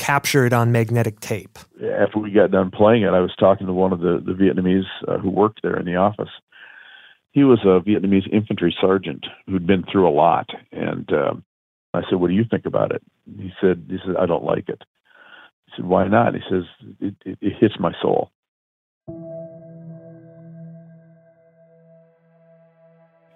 captured 0.02 0.46
it 0.46 0.52
on 0.52 0.72
magnetic 0.72 1.20
tape. 1.20 1.58
After 1.96 2.18
we 2.18 2.32
got 2.32 2.50
done 2.50 2.72
playing 2.72 3.02
it, 3.02 3.10
I 3.10 3.20
was 3.20 3.32
talking 3.38 3.68
to 3.68 3.72
one 3.72 3.92
of 3.92 4.00
the, 4.00 4.20
the 4.24 4.32
Vietnamese 4.32 4.88
uh, 5.06 5.18
who 5.18 5.30
worked 5.30 5.60
there 5.62 5.78
in 5.78 5.86
the 5.86 5.94
office. 5.94 6.30
He 7.30 7.44
was 7.44 7.60
a 7.62 7.80
Vietnamese 7.88 8.28
infantry 8.32 8.74
sergeant 8.80 9.24
who'd 9.46 9.66
been 9.66 9.84
through 9.90 10.08
a 10.08 10.10
lot, 10.10 10.50
and 10.72 11.10
um, 11.12 11.44
I 11.94 12.02
said, 12.10 12.16
"What 12.18 12.28
do 12.28 12.34
you 12.34 12.44
think 12.50 12.66
about 12.66 12.90
it?" 12.90 13.02
He 13.38 13.52
said, 13.60 13.86
"He 13.88 13.98
said 14.04 14.16
I 14.18 14.26
don't 14.26 14.44
like 14.44 14.68
it." 14.68 14.82
I 15.70 15.76
said, 15.76 15.86
"Why 15.86 16.08
not?" 16.08 16.34
He 16.34 16.40
says, 16.50 16.64
"It, 17.00 17.14
it, 17.24 17.38
it 17.40 17.52
hits 17.58 17.74
my 17.78 17.92
soul." 18.02 18.30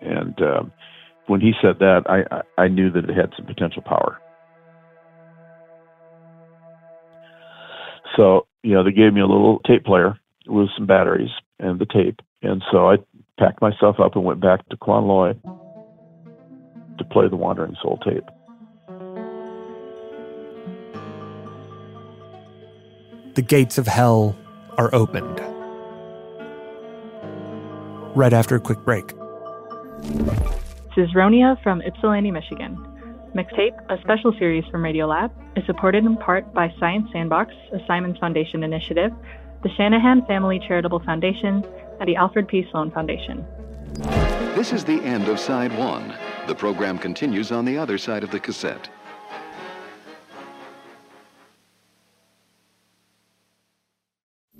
And 0.02 0.42
um, 0.42 0.72
when 1.28 1.40
he 1.40 1.52
said 1.62 1.78
that, 1.78 2.02
I, 2.06 2.24
I 2.34 2.64
I 2.64 2.68
knew 2.68 2.90
that 2.90 3.08
it 3.08 3.16
had 3.16 3.32
some 3.36 3.46
potential 3.46 3.82
power. 3.82 4.18
So 8.16 8.46
you 8.62 8.74
know, 8.74 8.82
they 8.82 8.92
gave 8.92 9.12
me 9.12 9.20
a 9.20 9.26
little 9.26 9.60
tape 9.60 9.84
player 9.84 10.18
with 10.46 10.68
some 10.76 10.86
batteries 10.86 11.30
and 11.60 11.78
the 11.78 11.86
tape, 11.86 12.20
and 12.42 12.62
so 12.72 12.90
I 12.90 12.96
packed 13.38 13.60
myself 13.60 14.00
up 14.00 14.16
and 14.16 14.24
went 14.24 14.40
back 14.40 14.68
to 14.70 14.76
Quan 14.76 15.06
Loi 15.06 15.34
to 16.98 17.04
play 17.04 17.28
the 17.28 17.36
Wandering 17.36 17.76
Soul 17.82 17.98
tape. 17.98 18.24
The 23.34 23.42
gates 23.42 23.76
of 23.76 23.86
hell 23.86 24.36
are 24.78 24.92
opened. 24.94 25.40
Right 28.16 28.32
after 28.32 28.56
a 28.56 28.60
quick 28.60 28.78
break. 28.84 29.08
This 30.96 31.08
is 31.08 31.14
Ronia 31.14 31.62
from 31.62 31.82
Ypsilanti, 31.82 32.30
Michigan. 32.30 32.95
Mixtape, 33.36 33.78
a 33.90 34.00
special 34.00 34.32
series 34.38 34.64
from 34.70 34.80
Radiolab, 34.80 35.30
is 35.58 35.66
supported 35.66 36.06
in 36.06 36.16
part 36.16 36.54
by 36.54 36.72
Science 36.80 37.06
Sandbox, 37.12 37.52
a 37.70 37.78
Simons 37.86 38.16
Foundation 38.16 38.62
initiative, 38.62 39.12
the 39.62 39.68
Shanahan 39.76 40.24
Family 40.24 40.58
Charitable 40.58 41.00
Foundation, 41.00 41.62
and 42.00 42.08
the 42.08 42.16
Alfred 42.16 42.48
P. 42.48 42.66
Sloan 42.70 42.90
Foundation. 42.90 43.44
This 44.54 44.72
is 44.72 44.84
the 44.84 45.02
end 45.02 45.28
of 45.28 45.38
side 45.38 45.76
one. 45.78 46.14
The 46.46 46.54
program 46.54 46.96
continues 46.96 47.52
on 47.52 47.66
the 47.66 47.76
other 47.76 47.98
side 47.98 48.24
of 48.24 48.30
the 48.30 48.40
cassette. 48.40 48.88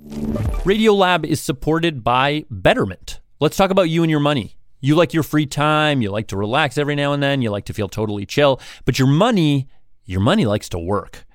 Radiolab 0.07 1.25
is 1.25 1.41
supported 1.41 2.03
by 2.03 2.45
Betterment. 2.51 3.21
Let's 3.39 3.57
talk 3.57 3.71
about 3.71 3.89
you 3.89 4.03
and 4.03 4.11
your 4.11 4.19
money. 4.19 4.56
You 4.79 4.95
like 4.95 5.13
your 5.13 5.23
free 5.23 5.45
time, 5.45 6.01
you 6.01 6.11
like 6.11 6.27
to 6.27 6.37
relax 6.37 6.77
every 6.77 6.95
now 6.95 7.13
and 7.13 7.21
then, 7.21 7.41
you 7.41 7.49
like 7.49 7.65
to 7.65 7.73
feel 7.73 7.89
totally 7.89 8.25
chill, 8.25 8.59
but 8.85 8.99
your 8.99 9.07
money, 9.07 9.67
your 10.05 10.21
money 10.21 10.45
likes 10.45 10.69
to 10.69 10.79
work. 10.79 11.25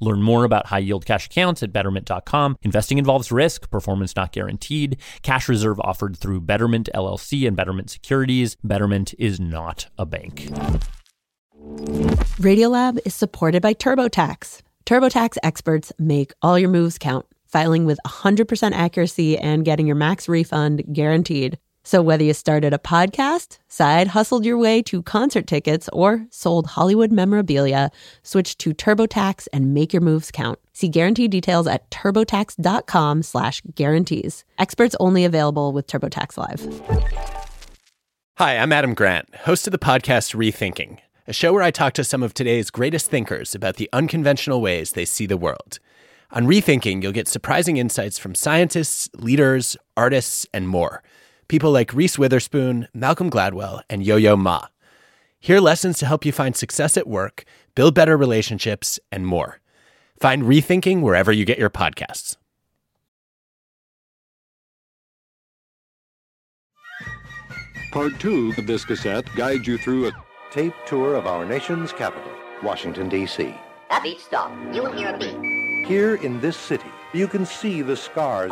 Learn 0.00 0.22
more 0.22 0.44
about 0.44 0.66
high 0.66 0.78
yield 0.78 1.06
cash 1.06 1.26
accounts 1.26 1.62
at 1.62 1.72
betterment.com. 1.72 2.56
Investing 2.62 2.98
involves 2.98 3.32
risk, 3.32 3.70
performance 3.70 4.14
not 4.16 4.32
guaranteed. 4.32 4.98
Cash 5.22 5.48
reserve 5.48 5.80
offered 5.80 6.16
through 6.16 6.42
Betterment 6.42 6.88
LLC 6.94 7.46
and 7.46 7.56
Betterment 7.56 7.90
Securities. 7.90 8.56
Betterment 8.62 9.14
is 9.18 9.40
not 9.40 9.86
a 9.98 10.06
bank. 10.06 10.48
Radiolab 12.38 12.98
is 13.04 13.14
supported 13.14 13.62
by 13.62 13.74
TurboTax. 13.74 14.62
TurboTax 14.84 15.36
experts 15.42 15.92
make 15.98 16.32
all 16.42 16.58
your 16.58 16.68
moves 16.68 16.98
count, 16.98 17.26
filing 17.46 17.86
with 17.86 17.98
100% 18.06 18.72
accuracy 18.72 19.36
and 19.38 19.64
getting 19.64 19.86
your 19.86 19.96
max 19.96 20.28
refund 20.28 20.84
guaranteed. 20.92 21.58
So 21.86 22.02
whether 22.02 22.24
you 22.24 22.34
started 22.34 22.74
a 22.74 22.78
podcast, 22.78 23.58
side 23.68 24.08
hustled 24.08 24.44
your 24.44 24.58
way 24.58 24.82
to 24.82 25.04
concert 25.04 25.46
tickets, 25.46 25.88
or 25.92 26.26
sold 26.30 26.66
Hollywood 26.66 27.12
memorabilia, 27.12 27.92
switch 28.24 28.58
to 28.58 28.74
TurboTax 28.74 29.46
and 29.52 29.72
make 29.72 29.92
your 29.92 30.00
moves 30.00 30.32
count. 30.32 30.58
See 30.72 30.88
guarantee 30.88 31.28
details 31.28 31.68
at 31.68 31.88
turbotax.com 31.90 33.22
slash 33.22 33.62
guarantees. 33.76 34.44
Experts 34.58 34.96
only 34.98 35.24
available 35.24 35.70
with 35.70 35.86
TurboTax 35.86 36.36
Live. 36.36 37.30
Hi, 38.38 38.58
I'm 38.58 38.72
Adam 38.72 38.92
Grant, 38.92 39.32
host 39.36 39.68
of 39.68 39.70
the 39.70 39.78
podcast 39.78 40.34
Rethinking, 40.34 40.98
a 41.28 41.32
show 41.32 41.52
where 41.52 41.62
I 41.62 41.70
talk 41.70 41.92
to 41.92 42.02
some 42.02 42.24
of 42.24 42.34
today's 42.34 42.72
greatest 42.72 43.12
thinkers 43.12 43.54
about 43.54 43.76
the 43.76 43.88
unconventional 43.92 44.60
ways 44.60 44.90
they 44.90 45.04
see 45.04 45.26
the 45.26 45.36
world. 45.36 45.78
On 46.32 46.48
Rethinking, 46.48 47.00
you'll 47.00 47.12
get 47.12 47.28
surprising 47.28 47.76
insights 47.76 48.18
from 48.18 48.34
scientists, 48.34 49.08
leaders, 49.14 49.76
artists, 49.96 50.46
and 50.52 50.68
more– 50.68 51.04
people 51.48 51.70
like 51.70 51.94
Reese 51.94 52.18
Witherspoon, 52.18 52.88
Malcolm 52.92 53.30
Gladwell, 53.30 53.82
and 53.88 54.04
Yo 54.04 54.16
Yo 54.16 54.36
Ma. 54.36 54.66
Hear 55.40 55.60
lessons 55.60 55.98
to 55.98 56.06
help 56.06 56.24
you 56.24 56.32
find 56.32 56.56
success 56.56 56.96
at 56.96 57.06
work, 57.06 57.44
build 57.74 57.94
better 57.94 58.16
relationships, 58.16 58.98
and 59.12 59.26
more. 59.26 59.60
Find 60.18 60.42
Rethinking 60.42 61.02
wherever 61.02 61.30
you 61.30 61.44
get 61.44 61.58
your 61.58 61.70
podcasts. 61.70 62.36
Part 67.92 68.18
two 68.18 68.52
of 68.58 68.66
this 68.66 68.84
cassette 68.84 69.26
guides 69.36 69.66
you 69.66 69.78
through 69.78 70.08
a 70.08 70.12
tape 70.50 70.74
tour 70.86 71.14
of 71.14 71.26
our 71.26 71.46
nation's 71.46 71.92
capital, 71.92 72.30
Washington, 72.62 73.08
D.C. 73.08 73.54
At 73.90 74.04
each 74.04 74.24
stop, 74.24 74.52
you 74.72 74.82
will 74.82 74.92
hear 74.92 75.14
a 75.14 75.18
beep. 75.18 75.86
Here 75.86 76.16
in 76.16 76.40
this 76.40 76.56
city, 76.56 76.90
you 77.14 77.28
can 77.28 77.46
see 77.46 77.82
the 77.82 77.96
scars 77.96 78.50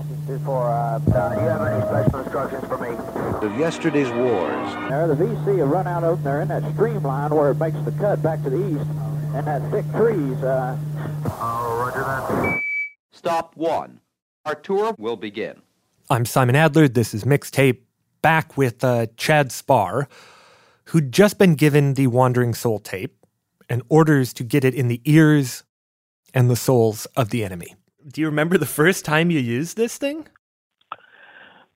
this 0.00 0.36
is 0.36 0.44
for, 0.44 0.68
uh, 0.68 0.98
uh, 0.98 1.34
do 1.34 1.40
you 1.40 1.48
have 1.48 1.62
any 1.62 1.82
special 1.86 2.20
instructions 2.20 2.64
for 2.66 2.78
me? 2.78 3.16
of 3.46 3.58
yesterday's 3.58 4.10
wars. 4.10 4.74
There, 4.88 5.06
the 5.06 5.14
VC 5.14 5.58
have 5.58 5.68
run 5.68 5.86
out 5.86 6.04
of, 6.04 6.22
they're 6.22 6.40
in 6.40 6.48
that 6.48 6.62
streamline 6.72 7.34
where 7.34 7.50
it 7.50 7.58
makes 7.58 7.78
the 7.84 7.92
cut 7.92 8.22
back 8.22 8.42
to 8.42 8.50
the 8.50 8.68
east, 8.68 8.90
and 9.34 9.46
that 9.46 9.62
thick 9.70 9.84
trees, 9.92 10.42
uh... 10.42 10.76
Oh, 11.26 11.76
roger 11.78 12.00
that. 12.00 12.60
Stop 13.12 13.56
one. 13.56 14.00
Our 14.44 14.54
tour 14.54 14.94
will 14.98 15.16
begin. 15.16 15.60
I'm 16.08 16.24
Simon 16.24 16.56
Adler. 16.56 16.88
This 16.88 17.14
is 17.14 17.24
Mixtape, 17.24 17.78
back 18.22 18.56
with 18.56 18.84
uh, 18.84 19.06
Chad 19.16 19.52
Spar, 19.52 20.08
who'd 20.84 21.12
just 21.12 21.38
been 21.38 21.54
given 21.54 21.94
the 21.94 22.06
Wandering 22.06 22.54
Soul 22.54 22.78
tape 22.78 23.26
and 23.68 23.82
orders 23.88 24.32
to 24.34 24.44
get 24.44 24.64
it 24.64 24.74
in 24.74 24.88
the 24.88 25.00
ears 25.04 25.64
and 26.32 26.48
the 26.48 26.56
souls 26.56 27.06
of 27.16 27.30
the 27.30 27.44
enemy. 27.44 27.74
Do 28.08 28.20
you 28.20 28.26
remember 28.26 28.56
the 28.56 28.66
first 28.66 29.04
time 29.04 29.30
you 29.30 29.40
used 29.40 29.76
this 29.76 29.98
thing? 29.98 30.28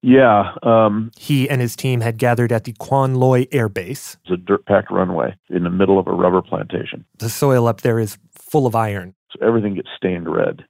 Yeah. 0.03 0.55
Um, 0.63 1.11
he 1.17 1.51
and 1.51 1.61
his 1.61 1.77
team 1.77 2.01
had 2.01 2.19
gathered 2.19 2.53
at 2.53 2.65
the 2.65 2.73
Quan 2.79 3.17
Loi 3.17 3.47
Air 3.53 3.69
Base. 3.69 4.17
It's 4.25 4.33
a 4.33 4.37
dirt 4.37 4.65
packed 4.65 4.91
runway 4.91 5.35
in 5.49 5.65
the 5.65 5.71
middle 5.71 5.99
of 5.99 6.07
a 6.07 6.13
rubber 6.13 6.41
plantation. 6.41 7.05
The 7.19 7.29
soil 7.29 7.67
up 7.67 7.83
there 7.83 7.99
is 7.99 8.19
full 8.33 8.67
of 8.67 8.75
iron. 8.75 9.15
So 9.33 9.45
everything 9.45 9.75
gets 9.75 9.89
stained 9.97 10.33
red. 10.33 10.65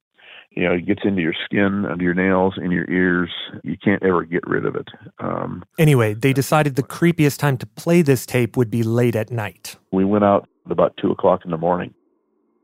You 0.51 0.65
know, 0.65 0.73
it 0.75 0.87
gets 0.87 1.03
into 1.05 1.23
your 1.23 1.35
skin, 1.45 1.87
under 1.87 2.03
your 2.03 2.15
nails, 2.15 2.55
in 2.57 2.73
your 2.73 2.91
ears. 2.91 3.31
You 3.63 3.77
can't 3.83 4.03
ever 4.03 4.25
get 4.25 4.45
rid 4.49 4.65
of 4.65 4.75
it. 4.75 4.89
Um, 5.21 5.63
anyway, 5.79 6.15
they 6.15 6.33
decided 6.33 6.75
the 6.75 6.83
creepiest 6.83 7.39
time 7.39 7.57
to 7.59 7.67
play 7.67 8.03
this 8.03 8.27
tape 8.27 8.57
would 8.57 8.71
be 8.71 8.83
late 8.83 9.15
at 9.15 9.31
night. 9.31 9.77
We 9.93 10.05
went 10.05 10.25
out 10.25 10.49
at 10.67 10.73
about 10.73 10.97
2 11.01 11.13
o'clock 11.13 11.43
in 11.45 11.53
the 11.53 11.57
morning. 11.57 11.95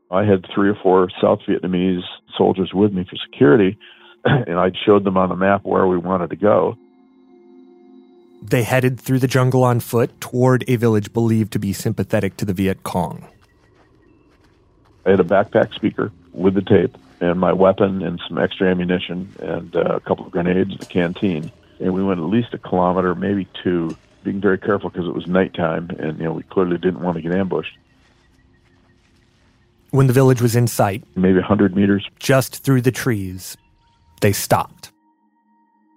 I 0.09 0.23
had 0.23 0.45
three 0.53 0.69
or 0.69 0.75
four 0.75 1.09
South 1.21 1.39
Vietnamese 1.47 2.03
soldiers 2.37 2.73
with 2.73 2.93
me 2.93 3.03
for 3.03 3.17
security, 3.17 3.77
and 4.25 4.57
I 4.57 4.71
showed 4.85 5.03
them 5.03 5.17
on 5.17 5.29
the 5.29 5.35
map 5.35 5.65
where 5.65 5.85
we 5.87 5.97
wanted 5.97 6.29
to 6.29 6.35
go. 6.35 6.77
They 8.41 8.63
headed 8.63 8.99
through 8.99 9.19
the 9.19 9.27
jungle 9.27 9.63
on 9.63 9.79
foot 9.79 10.21
toward 10.21 10.63
a 10.67 10.75
village 10.75 11.11
believed 11.11 11.51
to 11.53 11.59
be 11.59 11.73
sympathetic 11.73 12.37
to 12.37 12.45
the 12.45 12.53
Viet 12.53 12.83
Cong. 12.83 13.27
I 15.05 15.11
had 15.11 15.19
a 15.19 15.23
backpack 15.23 15.73
speaker 15.73 16.11
with 16.33 16.53
the 16.53 16.61
tape 16.61 16.95
and 17.19 17.39
my 17.39 17.51
weapon 17.51 18.03
and 18.03 18.21
some 18.27 18.37
extra 18.37 18.69
ammunition 18.69 19.33
and 19.39 19.75
uh, 19.75 19.95
a 19.95 19.99
couple 19.99 20.25
of 20.25 20.31
grenades 20.31 20.71
in 20.71 20.77
the 20.77 20.85
canteen. 20.85 21.51
And 21.79 21.93
we 21.93 22.03
went 22.03 22.19
at 22.19 22.25
least 22.25 22.53
a 22.53 22.57
kilometer, 22.57 23.15
maybe 23.15 23.47
two, 23.63 23.97
being 24.23 24.39
very 24.39 24.57
careful 24.57 24.89
because 24.89 25.07
it 25.07 25.13
was 25.13 25.27
nighttime 25.27 25.89
and 25.97 26.17
you 26.17 26.25
know 26.25 26.33
we 26.33 26.43
clearly 26.43 26.77
didn't 26.77 27.01
want 27.01 27.15
to 27.15 27.21
get 27.21 27.33
ambushed. 27.33 27.77
When 29.91 30.07
the 30.07 30.13
village 30.13 30.41
was 30.41 30.55
in 30.55 30.67
sight, 30.67 31.03
maybe 31.15 31.39
100 31.39 31.75
meters, 31.75 32.05
just 32.19 32.63
through 32.63 32.81
the 32.81 32.91
trees, 32.91 33.55
they 34.21 34.33
stopped. 34.33 34.91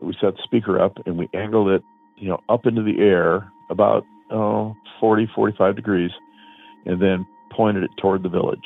We 0.00 0.14
set 0.20 0.36
the 0.36 0.42
speaker 0.44 0.80
up 0.80 0.96
and 1.06 1.18
we 1.18 1.28
angled 1.34 1.68
it, 1.68 1.82
you 2.16 2.28
know, 2.28 2.40
up 2.48 2.66
into 2.66 2.82
the 2.82 3.00
air 3.00 3.50
about 3.68 4.04
oh, 4.30 4.76
40, 5.00 5.28
45 5.34 5.76
degrees, 5.76 6.10
and 6.86 7.02
then 7.02 7.26
pointed 7.50 7.82
it 7.82 7.90
toward 7.98 8.22
the 8.22 8.28
village. 8.28 8.58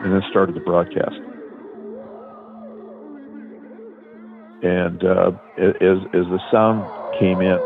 And 0.00 0.12
then 0.14 0.22
started 0.30 0.54
the 0.54 0.60
broadcast. 0.60 1.16
And 4.62 5.04
uh, 5.04 5.30
as 5.56 5.98
as 6.12 6.26
the 6.26 6.40
sound 6.50 6.82
came 7.20 7.40
in, 7.40 7.58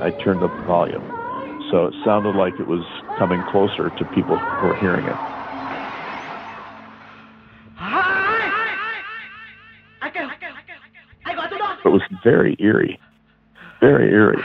I 0.00 0.10
turned 0.22 0.42
up 0.44 0.56
the 0.56 0.64
volume, 0.64 1.02
so 1.70 1.86
it 1.86 1.94
sounded 2.04 2.36
like 2.36 2.54
it 2.60 2.68
was 2.68 2.84
coming 3.18 3.42
closer 3.50 3.90
to 3.90 4.04
people 4.14 4.38
who 4.38 4.68
were 4.68 4.76
hearing 4.76 5.04
it. 5.04 5.16
It 11.84 11.88
was 11.88 12.02
very 12.22 12.56
eerie, 12.60 13.00
very 13.80 14.12
eerie. 14.12 14.42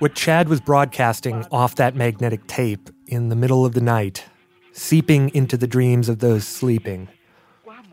What 0.00 0.14
Chad 0.14 0.48
was 0.48 0.60
broadcasting 0.60 1.46
off 1.52 1.76
that 1.76 1.94
magnetic 1.94 2.46
tape 2.46 2.90
in 3.06 3.28
the 3.28 3.36
middle 3.36 3.64
of 3.64 3.74
the 3.74 3.80
night, 3.80 4.24
seeping 4.72 5.30
into 5.34 5.56
the 5.56 5.66
dreams 5.66 6.08
of 6.08 6.18
those 6.18 6.46
sleeping, 6.46 7.08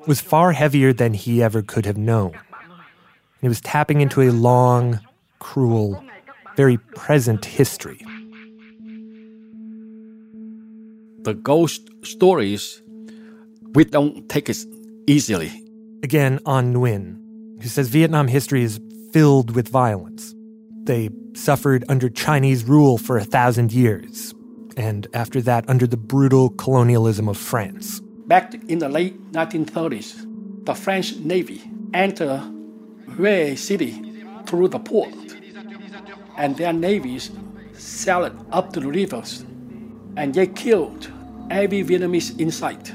was 0.07 0.19
far 0.19 0.51
heavier 0.51 0.93
than 0.93 1.13
he 1.13 1.43
ever 1.43 1.61
could 1.61 1.85
have 1.85 1.97
known. 1.97 2.33
He 3.41 3.47
was 3.47 3.61
tapping 3.61 4.01
into 4.01 4.21
a 4.21 4.31
long, 4.31 4.99
cruel, 5.39 6.03
very 6.55 6.77
present 6.77 7.45
history. 7.45 8.03
The 11.21 11.35
ghost 11.35 11.87
stories, 12.03 12.81
we 13.73 13.85
don't 13.85 14.27
take 14.27 14.49
it 14.49 14.57
easily. 15.07 15.51
Again, 16.03 16.39
on 16.47 16.73
Nguyen, 16.73 17.61
who 17.61 17.69
says 17.69 17.89
Vietnam 17.89 18.27
history 18.27 18.63
is 18.63 18.79
filled 19.13 19.55
with 19.55 19.67
violence. 19.69 20.33
They 20.83 21.09
suffered 21.33 21.85
under 21.89 22.09
Chinese 22.09 22.63
rule 22.63 22.97
for 22.97 23.17
a 23.17 23.23
thousand 23.23 23.71
years, 23.71 24.33
and 24.75 25.05
after 25.13 25.39
that, 25.41 25.69
under 25.69 25.85
the 25.85 25.97
brutal 25.97 26.49
colonialism 26.49 27.29
of 27.29 27.37
France. 27.37 27.99
Back 28.25 28.55
in 28.67 28.79
the 28.79 28.89
late 28.89 29.31
1930s, 29.31 30.65
the 30.65 30.73
French 30.73 31.17
Navy 31.17 31.61
entered 31.93 32.41
Hue 33.15 33.55
City 33.55 34.01
through 34.47 34.69
the 34.69 34.79
port, 34.79 35.13
and 36.37 36.57
their 36.57 36.73
navies 36.73 37.29
sailed 37.73 38.33
up 38.51 38.73
the 38.73 38.81
rivers, 38.81 39.45
and 40.17 40.33
they 40.33 40.47
killed 40.47 41.11
every 41.51 41.83
Vietnamese 41.83 42.39
in 42.39 42.49
sight. 42.49 42.91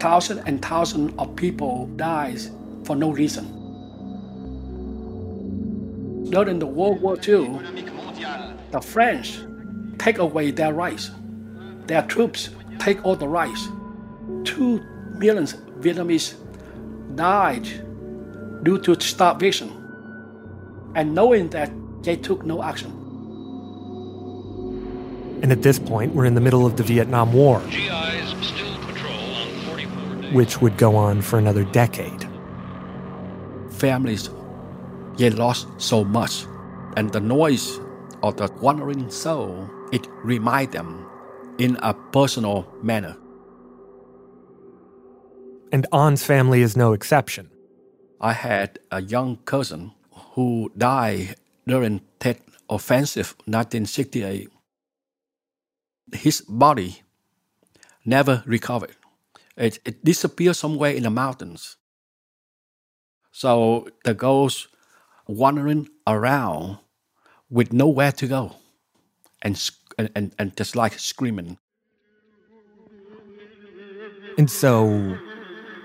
Thousands 0.00 0.42
and 0.46 0.64
thousands 0.64 1.12
of 1.18 1.36
people 1.36 1.88
died 1.96 2.40
for 2.84 2.96
no 2.96 3.10
reason. 3.10 3.57
During 6.30 6.58
the 6.58 6.66
World 6.66 7.00
War 7.00 7.16
II, 7.16 7.58
the 8.70 8.80
French 8.80 9.38
take 9.98 10.18
away 10.18 10.50
their 10.50 10.74
rights. 10.74 11.10
Their 11.86 12.02
troops 12.02 12.50
take 12.78 13.04
all 13.04 13.16
the 13.16 13.26
rights. 13.26 13.68
Two 14.44 14.80
million 15.16 15.46
Vietnamese 15.80 16.34
died 17.16 17.64
due 18.62 18.78
to 18.80 19.00
starvation. 19.00 19.70
And 20.94 21.14
knowing 21.14 21.48
that, 21.50 21.72
they 22.02 22.16
took 22.16 22.44
no 22.44 22.62
action. 22.62 22.90
And 25.42 25.50
at 25.50 25.62
this 25.62 25.78
point, 25.78 26.14
we're 26.14 26.26
in 26.26 26.34
the 26.34 26.40
middle 26.40 26.66
of 26.66 26.76
the 26.76 26.82
Vietnam 26.82 27.32
War, 27.32 27.60
which 30.32 30.60
would 30.60 30.76
go 30.76 30.96
on 30.96 31.22
for 31.22 31.38
another 31.38 31.64
decade. 31.64 32.28
Families, 33.70 34.28
they 35.18 35.30
lost 35.30 35.66
so 35.76 36.04
much, 36.04 36.46
and 36.96 37.12
the 37.12 37.20
noise 37.20 37.80
of 38.22 38.36
the 38.36 38.50
wandering 38.60 39.10
soul, 39.10 39.68
it 39.92 40.06
reminds 40.24 40.72
them 40.72 41.06
in 41.58 41.76
a 41.82 41.92
personal 41.92 42.72
manner. 42.82 43.16
And 45.72 45.86
On's 45.92 46.24
family 46.24 46.62
is 46.62 46.76
no 46.76 46.92
exception. 46.92 47.50
I 48.20 48.32
had 48.32 48.78
a 48.90 49.02
young 49.02 49.36
cousin 49.44 49.92
who 50.34 50.72
died 50.76 51.36
during 51.66 52.00
Tet 52.18 52.40
Offensive 52.70 53.34
1968. 53.44 54.48
His 56.12 56.40
body 56.40 57.02
never 58.04 58.42
recovered. 58.46 58.96
It, 59.56 59.78
it 59.84 60.04
disappeared 60.04 60.56
somewhere 60.56 60.92
in 60.92 61.02
the 61.02 61.10
mountains. 61.10 61.76
So 63.30 63.88
the 64.04 64.14
ghost 64.14 64.68
wandering 65.28 65.88
around 66.06 66.78
with 67.50 67.72
nowhere 67.72 68.12
to 68.12 68.26
go 68.26 68.56
and, 69.42 69.70
and, 69.98 70.34
and 70.38 70.56
just 70.56 70.74
like 70.74 70.98
screaming. 70.98 71.58
And 74.36 74.50
so 74.50 75.18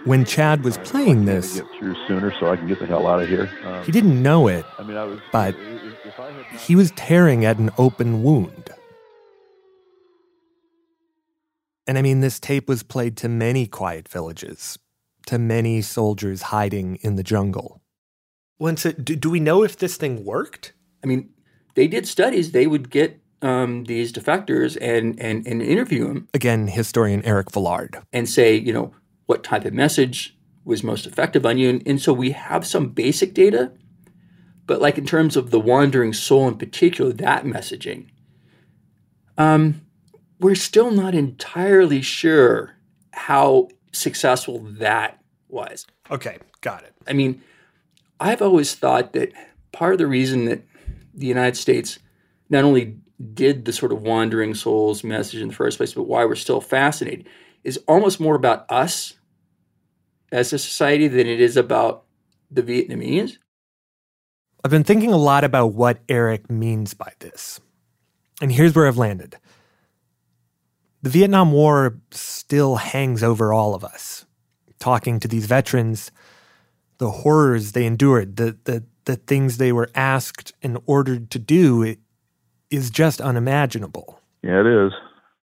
when 0.05 0.25
Chad 0.25 0.63
was 0.63 0.77
playing 0.79 1.25
this, 1.25 1.55
get 1.59 1.67
through 1.77 1.95
sooner 2.07 2.33
so 2.39 2.51
I 2.51 2.55
can 2.55 2.67
get 2.67 2.79
the 2.79 2.85
hell 2.85 3.07
out 3.07 3.21
of 3.21 3.27
here. 3.27 3.49
Um, 3.63 3.83
he 3.83 3.91
didn't 3.91 4.21
know 4.21 4.47
it, 4.47 4.65
I 4.77 4.83
mean, 4.83 4.97
I 4.97 5.05
was, 5.05 5.19
but 5.31 5.55
I 5.55 6.45
he 6.57 6.75
was 6.75 6.91
tearing 6.91 7.45
at 7.45 7.57
an 7.57 7.71
open 7.77 8.23
wound. 8.23 8.69
And 11.85 11.97
I 11.97 12.01
mean, 12.01 12.21
this 12.21 12.39
tape 12.39 12.69
was 12.69 12.81
played 12.81 13.17
to 13.17 13.29
many 13.29 13.67
quiet 13.67 14.07
villages, 14.07 14.79
to 15.25 15.37
many 15.37 15.81
soldiers 15.81 16.43
hiding 16.43 16.95
in 17.01 17.17
the 17.17 17.23
jungle. 17.23 17.82
Once 18.63 18.85
it, 18.85 19.03
do, 19.03 19.13
do 19.13 19.29
we 19.29 19.41
know 19.41 19.61
if 19.61 19.77
this 19.77 19.97
thing 19.97 20.23
worked? 20.23 20.71
I 21.03 21.07
mean, 21.07 21.29
they 21.75 21.85
did 21.85 22.07
studies. 22.07 22.53
They 22.53 22.65
would 22.65 22.89
get 22.89 23.19
um, 23.41 23.83
these 23.83 24.13
defectors 24.13 24.77
and, 24.79 25.19
and, 25.19 25.45
and 25.45 25.61
interview 25.61 26.07
them 26.07 26.29
Again, 26.33 26.69
historian 26.69 27.21
Erik 27.25 27.51
Villard. 27.51 28.01
and 28.13 28.29
say, 28.29 28.55
you 28.55 28.71
know, 28.71 28.95
what 29.25 29.43
type 29.43 29.65
of 29.65 29.73
message 29.73 30.37
was 30.63 30.81
most 30.81 31.05
effective 31.05 31.45
on 31.45 31.57
you. 31.57 31.71
And, 31.71 31.83
and 31.85 32.01
so 32.01 32.13
we 32.13 32.31
have 32.31 32.65
some 32.65 32.87
basic 32.87 33.33
data, 33.33 33.73
but 34.65 34.79
like 34.79 34.97
in 34.97 35.05
terms 35.05 35.35
of 35.35 35.51
the 35.51 35.59
wandering 35.59 36.13
soul 36.13 36.47
in 36.47 36.57
particular, 36.57 37.11
that 37.11 37.43
messaging, 37.43 38.11
um, 39.37 39.81
we're 40.39 40.55
still 40.55 40.89
not 40.89 41.13
entirely 41.13 42.01
sure 42.01 42.77
how 43.11 43.67
successful 43.91 44.59
that 44.59 45.21
was. 45.49 45.85
Okay, 46.09 46.37
got 46.61 46.83
it. 46.83 46.93
I 47.05 47.11
mean, 47.11 47.41
I've 48.23 48.41
always 48.41 48.73
thought 48.73 49.11
that 49.13 49.33
part 49.73 49.91
of 49.91 49.97
the 49.97 50.07
reason 50.07 50.45
that 50.45 50.63
the 51.13 51.27
United 51.27 51.57
States 51.57 51.99
not 52.49 52.63
only 52.63 52.95
did 53.33 53.65
the 53.65 53.73
sort 53.73 53.91
of 53.91 54.01
wandering 54.01 54.55
souls 54.55 55.03
message 55.03 55.41
in 55.41 55.49
the 55.49 55.53
first 55.53 55.75
place, 55.75 55.93
but 55.93 56.03
why 56.03 56.23
we're 56.23 56.35
still 56.35 56.61
fascinated 56.61 57.27
is 57.65 57.77
almost 57.85 58.21
more 58.21 58.35
about 58.35 58.65
us 58.71 59.15
as 60.31 60.53
a 60.53 60.57
society 60.57 61.09
than 61.09 61.27
it 61.27 61.41
is 61.41 61.57
about 61.57 62.05
the 62.49 62.63
Vietnamese. 62.63 63.39
I've 64.63 64.71
been 64.71 64.85
thinking 64.85 65.11
a 65.11 65.17
lot 65.17 65.43
about 65.43 65.73
what 65.73 65.99
Erik 66.07 66.49
means 66.49 66.93
by 66.93 67.11
this. 67.19 67.59
And 68.41 68.53
here's 68.53 68.73
where 68.73 68.87
I've 68.87 68.97
landed. 68.97 69.35
The 71.01 71.09
Vietnam 71.09 71.51
War 71.51 71.99
still 72.11 72.77
hangs 72.77 73.21
over 73.21 73.51
all 73.51 73.75
of 73.75 73.83
us. 73.83 74.25
Talking 74.79 75.19
to 75.19 75.27
these 75.27 75.45
veterans, 75.45 76.09
the 77.03 77.11
horrors 77.11 77.73
they 77.73 77.85
endured, 77.85 78.37
the, 78.37 78.57
the, 78.63 78.81
the 79.03 79.17
things 79.17 79.57
they 79.57 79.73
were 79.73 79.89
asked 79.93 80.53
and 80.63 80.79
ordered 80.85 81.29
to 81.29 81.37
do 81.37 81.83
it 81.83 81.99
is 82.71 82.89
just 82.89 83.19
unimaginable. 83.19 84.21
Yeah, 84.41 84.61
it 84.61 84.67
is. 84.67 84.93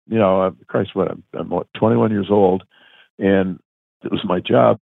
You 0.08 0.18
know, 0.18 0.42
uh, 0.42 0.52
Christ, 0.66 0.96
what 0.96 1.12
I'm, 1.12 1.24
I'm 1.38 1.50
what, 1.50 1.68
21 1.76 2.10
years 2.10 2.30
old, 2.32 2.64
and 3.20 3.60
it 4.04 4.12
was 4.12 4.22
my 4.26 4.40
job. 4.40 4.80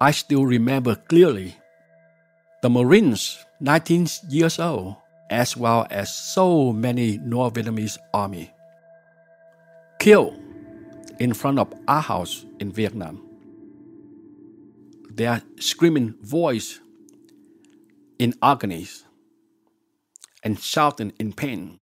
I 0.00 0.10
still 0.10 0.44
remember 0.44 0.96
clearly 0.96 1.54
the 2.62 2.70
Marines, 2.70 3.38
19 3.60 4.08
years 4.28 4.58
old, 4.58 4.96
as 5.30 5.56
well 5.56 5.86
as 5.88 6.12
so 6.12 6.72
many 6.72 7.18
North 7.18 7.54
Vietnamese 7.54 7.96
army, 8.12 8.50
killed 10.00 10.34
in 11.20 11.32
front 11.32 11.60
of 11.60 11.72
our 11.86 12.02
house 12.02 12.44
in 12.58 12.72
Vietnam. 12.72 13.27
Their 15.18 15.42
screaming 15.58 16.14
voice 16.22 16.78
in 18.20 18.34
agony 18.40 18.86
and 20.44 20.60
shouting 20.60 21.12
in 21.18 21.32
pain. 21.32 21.80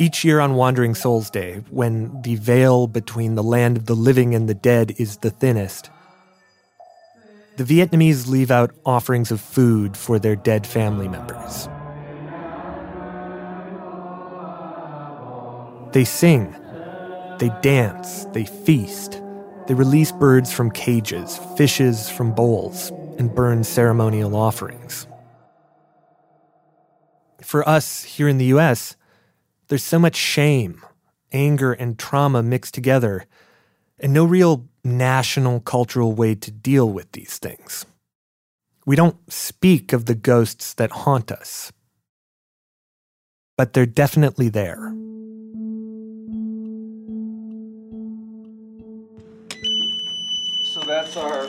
Each 0.00 0.24
year 0.24 0.40
on 0.40 0.56
Wandering 0.56 0.96
Souls 0.96 1.30
Day, 1.30 1.62
when 1.70 2.22
the 2.22 2.34
veil 2.34 2.88
between 2.88 3.36
the 3.36 3.44
land 3.44 3.76
of 3.76 3.86
the 3.86 3.94
living 3.94 4.34
and 4.34 4.48
the 4.48 4.54
dead 4.54 4.96
is 4.98 5.18
the 5.18 5.30
thinnest, 5.30 5.88
the 7.56 7.62
Vietnamese 7.62 8.26
leave 8.26 8.50
out 8.50 8.74
offerings 8.84 9.30
of 9.30 9.40
food 9.40 9.96
for 9.96 10.18
their 10.18 10.34
dead 10.34 10.66
family 10.66 11.06
members. 11.06 11.68
They 15.92 16.04
sing 16.04 16.52
They 17.38 17.50
dance, 17.60 18.24
they 18.32 18.44
feast, 18.44 19.20
they 19.66 19.74
release 19.74 20.10
birds 20.10 20.52
from 20.52 20.70
cages, 20.70 21.38
fishes 21.56 22.08
from 22.08 22.34
bowls, 22.34 22.90
and 23.18 23.34
burn 23.34 23.62
ceremonial 23.62 24.34
offerings. 24.34 25.06
For 27.42 27.68
us 27.68 28.04
here 28.04 28.28
in 28.28 28.38
the 28.38 28.46
US, 28.56 28.96
there's 29.68 29.82
so 29.82 29.98
much 29.98 30.16
shame, 30.16 30.82
anger, 31.32 31.72
and 31.72 31.98
trauma 31.98 32.42
mixed 32.42 32.74
together, 32.74 33.26
and 33.98 34.12
no 34.12 34.24
real 34.24 34.66
national 34.82 35.60
cultural 35.60 36.12
way 36.12 36.34
to 36.34 36.50
deal 36.50 36.88
with 36.88 37.12
these 37.12 37.38
things. 37.38 37.84
We 38.86 38.96
don't 38.96 39.30
speak 39.30 39.92
of 39.92 40.06
the 40.06 40.14
ghosts 40.14 40.72
that 40.74 40.90
haunt 40.90 41.30
us, 41.30 41.72
but 43.56 43.72
they're 43.72 43.84
definitely 43.84 44.48
there. 44.48 44.94
That's 50.86 51.16
our 51.16 51.48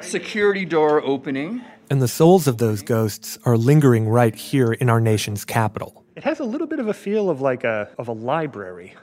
security 0.00 0.64
door 0.64 1.02
opening. 1.02 1.62
And 1.90 2.00
the 2.00 2.08
souls 2.08 2.48
of 2.48 2.56
those 2.56 2.80
ghosts 2.80 3.38
are 3.44 3.58
lingering 3.58 4.08
right 4.08 4.34
here 4.34 4.72
in 4.72 4.88
our 4.88 5.00
nation's 5.00 5.44
capital. 5.44 6.02
It 6.16 6.24
has 6.24 6.40
a 6.40 6.44
little 6.44 6.66
bit 6.66 6.80
of 6.80 6.88
a 6.88 6.94
feel 6.94 7.28
of 7.28 7.42
like 7.42 7.64
a 7.64 7.90
of 7.98 8.08
a 8.08 8.12
library. 8.12 8.94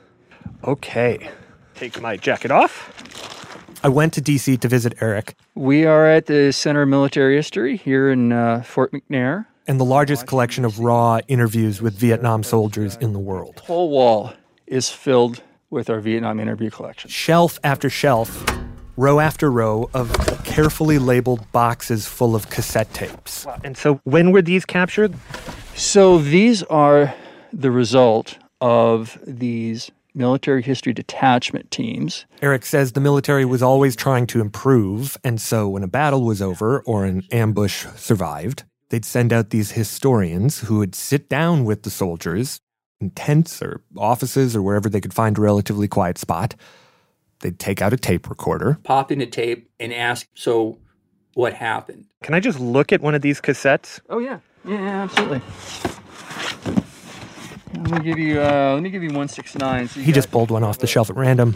Okay. 0.64 1.30
Take 1.76 2.02
my 2.02 2.18
jacket 2.18 2.50
off. 2.50 2.92
I 3.84 3.90
went 3.90 4.14
to 4.14 4.22
DC 4.22 4.60
to 4.60 4.68
visit 4.68 4.96
Erik. 5.00 5.36
We 5.54 5.86
are 5.86 6.08
at 6.08 6.26
the 6.26 6.52
Center 6.52 6.82
of 6.82 6.90
Military 6.90 7.36
History 7.36 7.78
here 7.78 8.10
in 8.10 8.32
uh, 8.32 8.64
Fort 8.64 8.92
McNair. 8.92 9.46
And 9.68 9.80
the 9.80 9.86
largest 9.86 10.26
collection 10.26 10.66
of 10.66 10.80
raw 10.80 11.20
interviews 11.28 11.84
with 11.84 11.94
Vietnam 11.94 12.42
soldiers 12.42 12.96
in 12.96 13.14
the 13.14 13.20
world. 13.20 13.58
The 13.58 13.62
whole 13.64 13.92
wall 13.92 14.34
is 14.66 14.90
filled 14.90 15.44
with 15.76 15.90
our 15.90 16.00
Vietnam 16.00 16.40
interview 16.40 16.72
collection. 16.72 17.10
Shelf 17.12 17.60
after 17.64 17.90
shelf, 17.90 18.44
row 18.98 19.20
after 19.20 19.52
row 19.52 19.90
of 19.94 20.12
carefully 20.46 20.98
labeled 20.98 21.52
boxes 21.52 22.08
full 22.08 22.34
of 22.34 22.50
cassette 22.50 22.92
tapes. 22.94 23.46
Wow. 23.46 23.60
And 23.64 23.78
so 23.78 24.00
when 24.06 24.32
were 24.32 24.42
these 24.42 24.66
captured? 24.66 25.14
So 25.76 26.18
these 26.18 26.64
are 26.64 27.14
the 27.52 27.72
result 27.72 28.38
of 28.62 29.20
these 29.28 29.92
military 30.14 30.62
history 30.62 30.94
detachment 30.94 31.70
teams. 31.72 32.26
Erik 32.42 32.66
says 32.66 32.94
the 32.94 33.02
military 33.02 33.44
was 33.44 33.62
always 33.62 33.98
trying 33.98 34.26
to 34.28 34.40
improve, 34.40 35.18
and 35.26 35.42
so 35.42 35.68
when 35.68 35.84
a 35.84 35.88
battle 35.88 36.24
was 36.24 36.42
over 36.42 36.80
or 36.82 37.04
an 37.04 37.24
ambush 37.34 37.86
survived, 37.98 38.64
they'd 38.90 39.04
send 39.04 39.34
out 39.34 39.50
these 39.50 39.72
historians 39.72 40.60
who 40.62 40.78
would 40.78 40.96
sit 40.96 41.28
down 41.28 41.66
with 41.66 41.84
the 41.84 41.90
soldiers 41.90 42.62
in 42.62 42.65
tents 43.16 43.62
or 43.62 43.82
offices 43.98 44.56
or 44.56 44.62
wherever 44.62 44.90
they 44.90 45.02
could 45.02 45.14
find 45.14 45.38
a 45.38 45.42
relatively 45.42 45.88
quiet 45.88 46.18
spot. 46.18 46.56
They'd 47.42 47.60
take 47.60 47.82
out 47.82 47.94
a 47.94 47.98
tape 47.98 48.30
recorder, 48.30 48.80
pop 48.84 49.12
in 49.12 49.22
a 49.22 49.26
tape, 49.26 49.70
and 49.80 49.94
ask, 49.94 50.28
So, 50.34 50.80
what 51.34 51.54
happened? 51.54 52.06
Can 52.24 52.34
I 52.34 52.40
just 52.40 52.60
look 52.60 52.94
at 52.94 53.02
one 53.02 53.14
of 53.14 53.22
these 53.22 53.42
cassettes? 53.42 54.00
Oh, 54.10 54.20
yeah. 54.20 54.40
Yeah, 54.64 54.80
yeah 54.80 55.04
absolutely. 55.04 55.42
Let 57.78 57.92
me 57.92 58.00
give 58.00 58.18
you. 58.18 58.42
Uh, 58.42 58.74
let 58.74 58.84
me 58.84 58.90
give 58.90 59.04
you 59.04 59.12
one 59.12 59.28
six 59.28 59.56
nine. 59.56 59.88
So 59.90 60.00
he 60.00 60.12
just 60.12 60.32
pulled 60.32 60.50
one 60.50 60.64
off 60.64 60.80
the 60.80 60.88
shelf 60.88 61.10
at 61.10 61.16
random. 61.16 61.56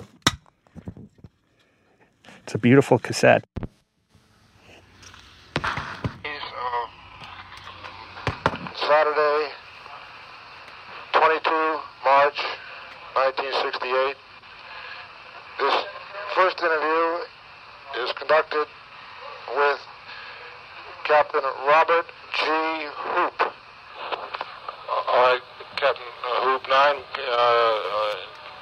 It's 2.44 2.54
a 2.54 2.58
beautiful 2.58 3.00
cassette. 3.00 3.46
Saturday, 8.76 9.54
22 11.14 11.50
March 12.04 12.40
1968. 13.14 14.18
This 15.60 15.76
first 16.36 16.60
interview 16.60 17.24
is 18.02 18.12
conducted 18.30 18.68
with 19.58 19.80
Captain 21.04 21.42
Robert 21.68 22.06
G. 22.36 22.46
Hoop. 22.46 23.54
All 25.10 25.24
right, 25.24 25.42
Captain 25.76 26.04
Hoop 26.44 26.62
9, 26.70 26.72
uh, 26.72 27.32
uh, 27.32 28.16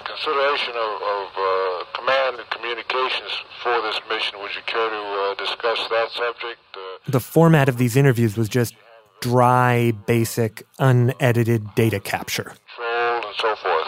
consideration 0.05 0.74
of, 0.76 1.01
of 1.01 1.28
uh, 1.36 1.84
command 1.99 2.39
and 2.39 2.49
communications 2.49 3.43
for 3.61 3.82
this 3.82 3.99
mission. 4.09 4.39
Would 4.39 4.55
you 4.55 4.61
care 4.65 4.89
to 4.89 4.95
uh, 4.95 5.36
discuss 5.36 5.80
that 5.89 6.11
subject? 6.11 6.59
the 7.07 7.20
format 7.20 7.70
of 7.70 7.78
these 7.78 7.95
interviews 7.95 8.38
was 8.38 8.49
just 8.49 8.76
dry, 9.22 9.91
basic, 10.05 10.63
unedited 10.80 11.76
data 11.76 11.99
capture. 11.99 12.53
Control 12.76 13.28
and 13.28 13.36
so 13.38 13.55
forth. 13.55 13.88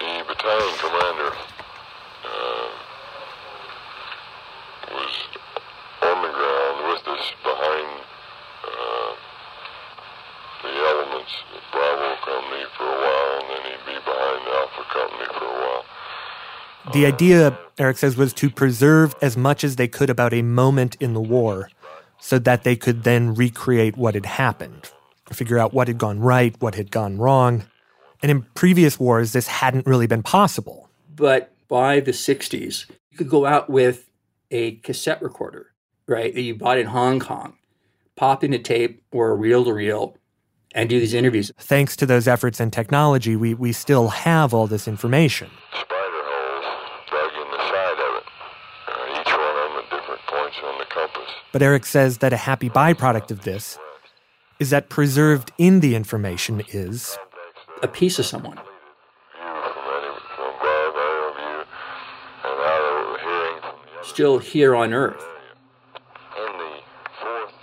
The 0.00 0.24
battalion 0.26 0.78
commander 0.78 1.32
uh, 2.24 2.68
was 4.90 5.14
on 6.02 6.22
the 6.22 6.32
ground 6.34 6.76
with 6.90 7.06
us 7.06 7.24
behind 7.44 7.88
uh, 8.66 9.12
the 10.62 10.72
elements, 10.90 11.32
the 11.54 11.60
Bravo 11.70 12.10
company 12.26 12.64
for 12.76 12.84
a 12.84 12.98
while, 12.98 13.34
and 13.40 13.46
then 13.48 13.62
he'd 13.70 13.86
be 13.86 13.98
behind 14.02 14.40
the 14.42 14.52
Alpha 14.58 14.84
company 14.90 15.26
for 15.38 15.46
a 15.46 15.56
while. 15.62 15.84
The 16.92 17.06
idea, 17.06 17.58
Erik 17.78 17.96
says, 17.98 18.16
was 18.16 18.32
to 18.34 18.50
preserve 18.50 19.14
as 19.22 19.36
much 19.36 19.64
as 19.64 19.76
they 19.76 19.88
could 19.88 20.10
about 20.10 20.34
a 20.34 20.42
moment 20.42 20.96
in 21.00 21.14
the 21.14 21.20
war 21.20 21.70
so 22.20 22.38
that 22.38 22.64
they 22.64 22.76
could 22.76 23.04
then 23.04 23.34
recreate 23.34 23.96
what 23.96 24.14
had 24.14 24.26
happened, 24.26 24.90
figure 25.32 25.58
out 25.58 25.72
what 25.72 25.88
had 25.88 25.98
gone 25.98 26.20
right, 26.20 26.54
what 26.60 26.74
had 26.74 26.90
gone 26.90 27.18
wrong. 27.18 27.64
And 28.22 28.30
in 28.30 28.42
previous 28.54 29.00
wars, 29.00 29.32
this 29.32 29.48
hadn't 29.48 29.86
really 29.86 30.06
been 30.06 30.22
possible. 30.22 30.88
But 31.14 31.52
by 31.68 32.00
the 32.00 32.12
60s, 32.12 32.86
you 33.10 33.18
could 33.18 33.28
go 33.28 33.46
out 33.46 33.68
with 33.68 34.10
a 34.50 34.76
cassette 34.76 35.20
recorder, 35.22 35.72
right, 36.06 36.32
that 36.34 36.42
you 36.42 36.54
bought 36.54 36.78
in 36.78 36.86
Hong 36.86 37.18
Kong, 37.18 37.56
pop 38.16 38.44
in 38.44 38.52
a 38.52 38.58
tape 38.58 39.02
or 39.10 39.30
a 39.30 39.34
reel 39.34 39.64
to 39.64 39.72
reel, 39.72 40.16
and 40.74 40.88
do 40.88 41.00
these 41.00 41.14
interviews. 41.14 41.50
Thanks 41.58 41.96
to 41.96 42.06
those 42.06 42.28
efforts 42.28 42.60
and 42.60 42.72
technology, 42.72 43.36
we, 43.36 43.54
we 43.54 43.72
still 43.72 44.08
have 44.08 44.54
all 44.54 44.66
this 44.66 44.86
information. 44.86 45.50
Spider 45.70 45.90
holes 45.90 46.64
dug 47.10 47.32
in 47.34 47.50
the 47.50 47.58
side 47.58 47.98
of 47.98 48.12
it, 48.16 48.24
uh, 48.88 49.20
each 49.20 49.32
one 49.32 49.40
of 49.40 49.56
them 49.56 49.72
at 49.82 49.90
different 49.90 50.20
points 50.26 50.56
on 50.64 50.78
the 50.78 50.86
compass. 50.86 51.30
But 51.52 51.62
Erik 51.62 51.84
says 51.86 52.18
that 52.18 52.32
a 52.32 52.38
happy 52.38 52.70
byproduct 52.70 53.30
of 53.30 53.42
this 53.42 53.78
is 54.58 54.70
that 54.70 54.88
preserved 54.88 55.52
in 55.58 55.80
the 55.80 55.94
information 55.94 56.62
is 56.68 57.16
a 57.82 57.88
piece 57.88 58.18
of 58.18 58.26
someone. 58.26 58.58
Still 64.02 64.38
here 64.38 64.74
on 64.74 64.92
Earth. 64.92 65.24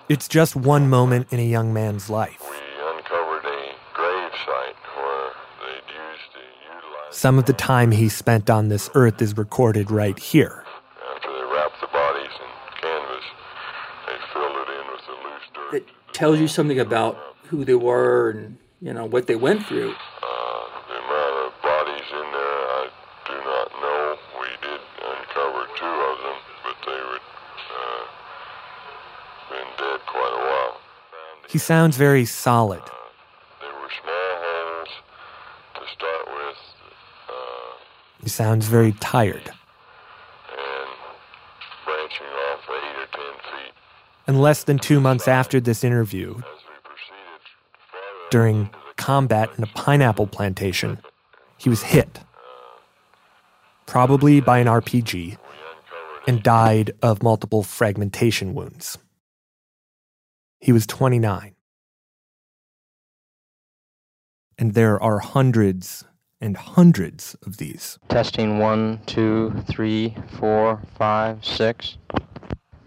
It's 0.07 0.27
just 0.27 0.55
one 0.55 0.89
moment 0.89 1.27
in 1.31 1.39
a 1.39 1.45
young 1.45 1.71
man's 1.73 2.09
life. 2.09 2.41
Uncovered 2.41 3.45
a 3.45 3.75
grave 3.93 4.31
site 4.43 4.75
where 4.95 5.29
they'd 5.61 5.85
used 5.93 6.31
to 6.33 6.39
utilize. 6.65 7.15
Some 7.15 7.37
of 7.37 7.45
the 7.45 7.53
time 7.53 7.91
he 7.91 8.09
spent 8.09 8.49
on 8.49 8.69
this 8.69 8.89
earth 8.95 9.21
is 9.21 9.37
recorded 9.37 9.91
right 9.91 10.17
here. 10.17 10.63
After 11.15 11.31
they 11.31 11.43
wrapped 11.53 11.79
the 11.81 11.87
bodies 11.93 12.31
in 12.41 12.81
canvas, 12.81 13.25
they 14.07 14.17
filled 14.33 14.55
it 14.57 14.69
in 14.73 14.85
with 14.91 15.05
the 15.05 15.11
loose 15.11 15.49
dirt. 15.53 15.71
That 15.73 15.85
tells 16.19 16.37
you 16.37 16.49
something 16.49 16.79
about 16.81 17.17
who 17.47 17.63
they 17.63 17.73
were 17.75 18.31
and 18.31 18.57
you 18.81 18.93
know 18.93 19.05
what 19.05 19.25
they 19.25 19.37
went 19.37 19.65
through. 19.65 19.91
Uh, 19.91 19.95
the 20.89 20.97
amount 20.99 21.35
of 21.47 21.61
bodies 21.63 22.07
in 22.11 22.27
there, 22.37 22.59
I 22.75 22.89
do 23.25 23.33
not 23.51 23.67
know. 23.81 24.17
We 24.41 24.47
did 24.61 24.81
uncover 24.99 25.63
two 25.79 25.85
of 26.11 26.17
them, 26.25 26.37
but 26.65 26.75
they 26.85 27.01
would 27.09 27.25
uh, 27.79 28.03
been 29.49 29.69
dead 29.77 29.99
quite 30.07 30.33
a 30.35 30.43
while. 30.49 30.81
He 31.47 31.57
sounds 31.57 31.95
very 31.95 32.25
solid. 32.25 32.81
There 33.61 33.71
were 33.81 33.93
small 34.03 34.33
holes 34.43 34.89
to 35.75 35.81
start 35.95 36.25
with, 36.35 36.57
uh, 37.29 38.23
He 38.23 38.29
sounds 38.29 38.67
very 38.67 38.91
tired. 38.91 39.47
and 40.51 40.89
branching 41.85 42.27
off 42.51 42.59
eight 42.67 42.97
or 43.03 43.07
ten 43.13 43.33
feet. 43.47 43.73
And 44.29 44.39
less 44.39 44.63
than 44.63 44.77
two 44.77 44.99
months 44.99 45.27
after 45.27 45.59
this 45.59 45.83
interview, 45.83 46.39
during 48.29 48.69
combat 48.95 49.49
in 49.57 49.63
a 49.63 49.67
pineapple 49.73 50.27
plantation, 50.27 50.99
he 51.57 51.67
was 51.67 51.81
hit, 51.81 52.19
probably 53.87 54.39
by 54.39 54.59
an 54.59 54.67
RPG, 54.67 55.35
and 56.27 56.43
died 56.43 56.91
of 57.01 57.23
multiple 57.23 57.63
fragmentation 57.63 58.53
wounds. 58.53 58.99
He 60.59 60.71
was 60.71 60.85
29. 60.85 61.55
And 64.59 64.75
there 64.75 65.01
are 65.01 65.17
hundreds 65.17 66.05
and 66.39 66.55
hundreds 66.55 67.35
of 67.47 67.57
these. 67.57 67.97
Testing 68.09 68.59
one, 68.59 68.99
two, 69.07 69.55
three, 69.67 70.15
four, 70.37 70.83
five, 70.99 71.43
six. 71.43 71.97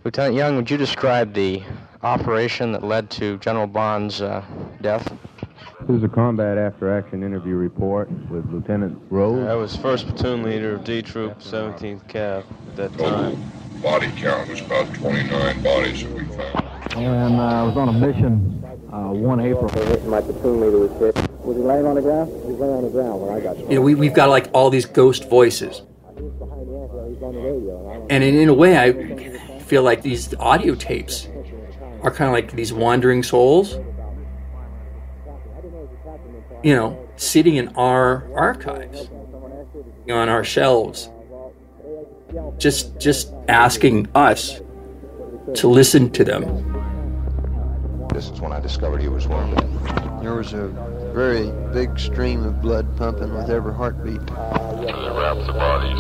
Lieutenant 0.05 0.35
Young, 0.35 0.57
would 0.57 0.69
you 0.69 0.77
describe 0.77 1.33
the 1.33 1.63
operation 2.03 2.73
that 2.73 2.83
led 2.83 3.09
to 3.11 3.39
General 3.39 3.69
Bond's 3.69 4.21
uh, 4.21 4.45
death? 4.81 5.13
This 5.83 5.99
is 5.99 6.03
a 6.03 6.09
combat 6.09 6.59
after 6.59 6.93
action 6.93 7.23
interview 7.23 7.55
report 7.55 8.11
with 8.29 8.45
Lieutenant 8.51 9.01
Rose. 9.11 9.47
I 9.47 9.55
was 9.55 9.77
1st 9.77 10.09
Platoon 10.09 10.43
Leader 10.43 10.75
of 10.75 10.83
D 10.83 11.03
Troop, 11.03 11.39
17th 11.39 12.09
Cav 12.09 12.39
at 12.41 12.77
that 12.77 12.99
time. 12.99 13.41
Body 13.81 14.11
count 14.17 14.49
was 14.49 14.61
about 14.61 14.93
29 14.93 15.63
bodies 15.63 16.03
that 16.03 16.13
we 16.13 16.25
found. 16.25 16.97
And 16.97 17.37
uh, 17.37 17.45
I 17.45 17.63
was 17.63 17.77
on 17.77 17.89
a 17.89 17.93
mission 17.93 18.61
uh, 18.93 19.13
1 19.13 19.41
April. 19.41 19.69
My 20.07 20.21
platoon 20.21 20.61
leader 20.61 20.79
was 20.79 20.91
hit. 20.99 21.31
Was 21.45 21.57
he 21.57 21.63
laying 21.63 21.87
on 21.87 21.95
the 21.95 22.03
ground? 22.03 22.29
He 22.29 22.51
was 22.51 22.59
laying 22.59 22.75
on 22.75 22.83
the 22.83 22.91
ground 22.91 23.23
when 23.23 23.37
I 23.37 23.41
got 23.41 23.57
You 23.57 23.77
know, 23.77 23.81
we, 23.81 23.95
we've 23.95 24.15
got 24.15 24.31
like 24.31 24.49
all 24.53 24.69
these 24.69 24.87
ghost 24.87 25.31
voices. 25.31 25.83
And 28.11 28.25
in, 28.25 28.35
in 28.35 28.49
a 28.49 28.55
way, 28.55 28.77
I 28.77 29.52
feel 29.63 29.83
like 29.83 30.03
these 30.03 30.35
audio 30.35 30.75
tapes 30.75 31.29
are 32.03 32.11
kind 32.11 32.29
of 32.29 32.33
like 32.33 32.53
these 32.53 32.73
wandering 32.73 33.23
souls, 33.23 33.79
you 36.63 36.75
know, 36.75 36.99
sitting 37.17 37.57
in 37.57 37.69
our 37.69 38.31
archives, 38.35 39.09
on 40.11 40.29
our 40.29 40.45
shelves, 40.45 41.09
just 42.59 42.99
just 42.99 43.33
asking 43.49 44.09
us 44.15 44.61
to 45.55 45.69
listen 45.69 46.11
to 46.11 46.25
them. 46.25 46.43
This 48.13 48.29
is 48.29 48.41
when 48.41 48.53
I 48.53 48.61
discovered 48.61 49.01
he 49.01 49.09
was 49.09 49.27
wounded. 49.27 49.59
There 50.23 50.35
was 50.35 50.53
a 50.53 50.69
very 51.15 51.51
big 51.73 51.99
stream 51.99 52.45
of 52.45 52.61
blood 52.61 52.97
pumping 52.97 53.35
with 53.35 53.51
every 53.51 53.75
heartbeat. 53.75 54.21
They 54.27 54.35
wrapped 54.35 55.47
the 55.47 55.53
bodies. 55.53 55.99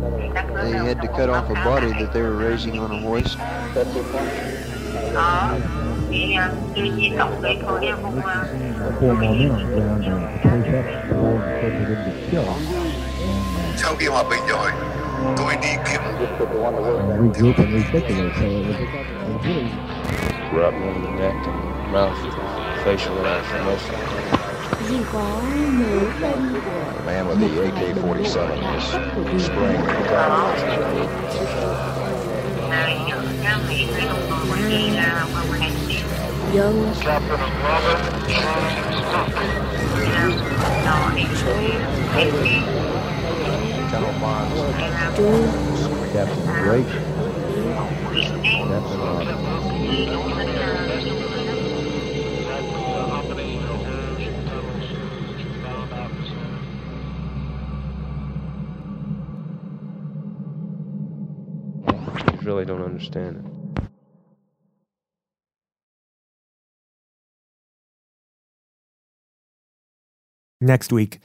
They 0.00 0.72
had 0.72 1.00
to 1.02 1.08
cut 1.08 1.28
off 1.28 1.50
a 1.50 1.54
body 1.54 1.88
that 1.88 2.12
they 2.12 2.22
were 2.22 2.36
raising 2.36 2.78
on 2.78 2.90
a 2.90 3.00
hoist. 3.00 3.38
And. 3.74 3.88
Sau 13.76 13.94
khi 13.98 14.06
hòa 14.06 14.24
tôi 15.36 15.56
đi 15.62 15.68
And 15.76 17.18
and 20.74 21.04
the 21.04 21.10
neck 21.18 21.34
and 21.46 21.92
mouth, 21.92 22.18
facial 22.84 24.37
inflammation. 24.90 26.52
The 26.52 27.02
man 27.04 27.28
with 27.28 27.40
the 27.40 27.46
AK-47 27.68 28.62
was 29.32 29.44
spraying 29.44 29.82
the 29.84 29.92
young. 36.54 36.94
Captain 36.94 37.40
Robert 37.62 38.00
General 43.90 44.16
Bonds, 44.20 44.58
Captain 46.12 46.46
Drake, 46.62 46.92
Captain 48.68 49.00
Robert. 49.00 50.47
Don't 62.68 62.82
understand 62.82 63.36
it. 63.36 63.44
Next 70.60 70.92
week, 70.92 71.20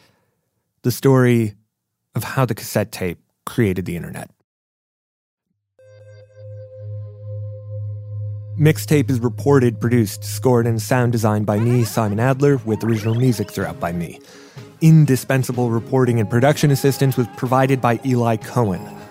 the 0.84 0.92
story 0.92 1.56
of 2.16 2.24
how 2.24 2.46
the 2.46 2.56
cassette 2.56 2.92
tape 2.92 3.20
created 3.46 3.86
the 3.86 3.96
internet. 3.96 4.30
Mixtape 8.58 9.10
is 9.10 9.20
reported, 9.20 9.82
produced, 9.82 10.24
scored, 10.24 10.68
and 10.68 10.80
sound 10.80 11.12
designed 11.12 11.48
by 11.48 11.58
me, 11.58 11.84
Simon 11.84 12.20
Adler, 12.20 12.58
with 12.58 12.84
original 12.84 13.16
music 13.16 13.50
throughout 13.52 13.80
by 13.80 13.92
me. 13.92 14.20
Indispensable 14.82 15.72
reporting 15.72 16.20
and 16.20 16.30
production 16.30 16.70
assistance 16.70 17.18
was 17.18 17.28
provided 17.36 17.82
by 17.82 18.00
Eli 18.06 18.38
Cohen. 18.38 19.03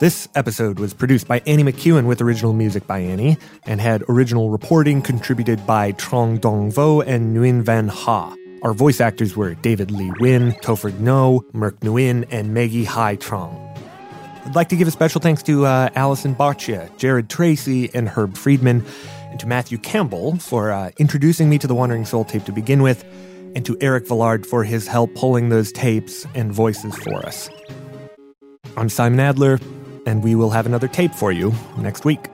This 0.00 0.28
episode 0.36 0.78
was 0.78 0.94
produced 0.94 1.26
by 1.26 1.40
Annie 1.44 1.64
McEwen 1.64 2.06
with 2.06 2.20
original 2.20 2.52
music 2.52 2.86
by 2.86 3.00
Annie, 3.00 3.36
and 3.64 3.80
had 3.80 4.04
original 4.08 4.48
reporting 4.48 5.02
contributed 5.02 5.66
by 5.66 5.90
Trung 5.90 6.40
Dung 6.40 6.70
Vo 6.70 7.00
and 7.00 7.36
Nguyen 7.36 7.62
Van 7.62 7.88
Ha. 7.88 8.36
Our 8.62 8.74
voice 8.74 9.00
actors 9.00 9.34
were 9.36 9.54
David 9.54 9.90
Lee 9.90 10.12
Win, 10.20 10.52
Topher 10.62 10.96
No, 11.00 11.44
Merk 11.52 11.80
Nguyen, 11.80 12.28
and 12.30 12.54
Maggie 12.54 12.84
Hai 12.84 13.16
Trong. 13.16 13.56
I'd 14.44 14.54
like 14.54 14.68
to 14.68 14.76
give 14.76 14.86
a 14.86 14.92
special 14.92 15.20
thanks 15.20 15.42
to 15.42 15.66
uh, 15.66 15.88
Allison 15.96 16.32
Boccia, 16.32 16.96
Jared 16.96 17.28
Tracy, 17.28 17.92
and 17.92 18.08
Herb 18.08 18.36
Friedman, 18.36 18.84
and 19.30 19.40
to 19.40 19.48
Mathew 19.48 19.78
Campbell 19.78 20.36
for 20.36 20.70
uh, 20.70 20.92
introducing 20.98 21.50
me 21.50 21.58
to 21.58 21.66
the 21.66 21.74
Wandering 21.74 22.04
Soul 22.04 22.24
tape 22.24 22.44
to 22.44 22.52
begin 22.52 22.82
with, 22.82 23.04
and 23.56 23.66
to 23.66 23.76
Erik 23.80 24.06
Villard 24.06 24.46
for 24.46 24.62
his 24.62 24.86
help 24.86 25.12
pulling 25.16 25.48
those 25.48 25.72
tapes 25.72 26.24
and 26.36 26.52
voices 26.52 26.94
for 26.98 27.26
us. 27.26 27.50
I'm 28.76 28.88
Simon 28.88 29.18
Adler, 29.18 29.58
and 30.06 30.22
we 30.22 30.34
will 30.34 30.50
have 30.50 30.66
another 30.66 30.88
tape 30.88 31.14
for 31.14 31.32
you 31.32 31.52
next 31.76 32.04
week. 32.04 32.28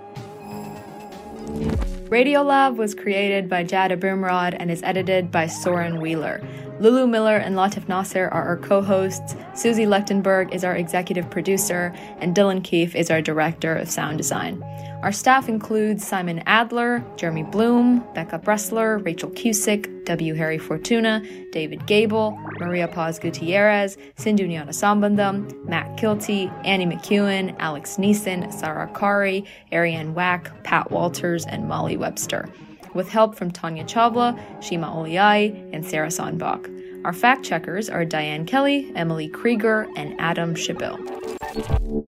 Radiolab 2.09 2.77
was 2.77 2.95
created 2.95 3.49
by 3.49 3.65
Jad 3.65 3.91
Abumrad 3.91 4.57
and 4.61 4.71
is 4.71 4.83
edited 4.83 5.33
by 5.33 5.47
Soren 5.47 6.01
Wheeler. 6.01 6.41
Lulu 6.79 7.07
Miller 7.07 7.37
and 7.37 7.57
Latif 7.57 7.89
Nasser 7.89 8.29
are 8.29 8.45
our 8.45 8.57
co 8.57 8.83
hosts, 8.83 9.35
Susie 9.55 9.87
Lechtenberg 9.87 10.53
is 10.53 10.65
our 10.65 10.77
executive 10.77 11.31
producer, 11.31 11.93
and 12.19 12.35
Dylan 12.35 12.63
Keefe 12.63 12.95
is 12.95 13.11
our 13.11 13.23
director 13.23 13.75
of 13.75 13.89
sound 13.89 14.19
design. 14.19 14.63
Our 15.05 15.13
staff 15.13 15.51
includes 15.51 16.03
Simon 16.03 16.43
Adler, 16.47 17.05
Jeremy 17.17 17.43
Bloom, 17.43 18.03
Becca 18.15 18.39
Bressler, 18.39 19.05
Rachel 19.05 19.29
Cusick, 19.29 20.07
W. 20.07 20.33
Harry 20.33 20.57
Fortuna, 20.57 21.23
David 21.53 21.87
Gebel, 21.87 22.31
Maria 22.59 22.89
Paz 22.89 23.19
Gutierrez, 23.19 23.99
Sindhu 24.17 24.47
Sambandam, 24.47 25.69
Matt 25.69 25.99
Kilty, 25.99 26.51
Annie 26.65 26.87
McEwen, 26.87 27.55
Alex 27.59 27.99
Neason, 27.99 28.51
Sarah 28.51 28.91
Qari, 28.95 29.47
Ariane 29.75 30.15
Wack, 30.15 30.65
Pat 30.65 30.91
Walters, 30.91 31.45
and 31.45 31.69
Molly 31.69 31.99
Webster 31.99 32.49
with 32.95 33.11
help 33.11 33.35
from 33.35 33.51
Tanya 33.51 33.85
Chawla, 33.85 34.41
Shima 34.63 34.87
Oliai, 34.87 35.71
and 35.75 35.85
Sarah 35.85 36.11
Sandbach. 36.11 36.67
Our 37.05 37.13
fact 37.13 37.45
checkers 37.45 37.91
are 37.91 38.07
Diane 38.07 38.47
Kelly, 38.47 38.91
Emily 38.97 39.29
Krieger, 39.29 39.87
and 39.97 40.19
Adam 40.19 40.55
Chappelle. 40.55 42.07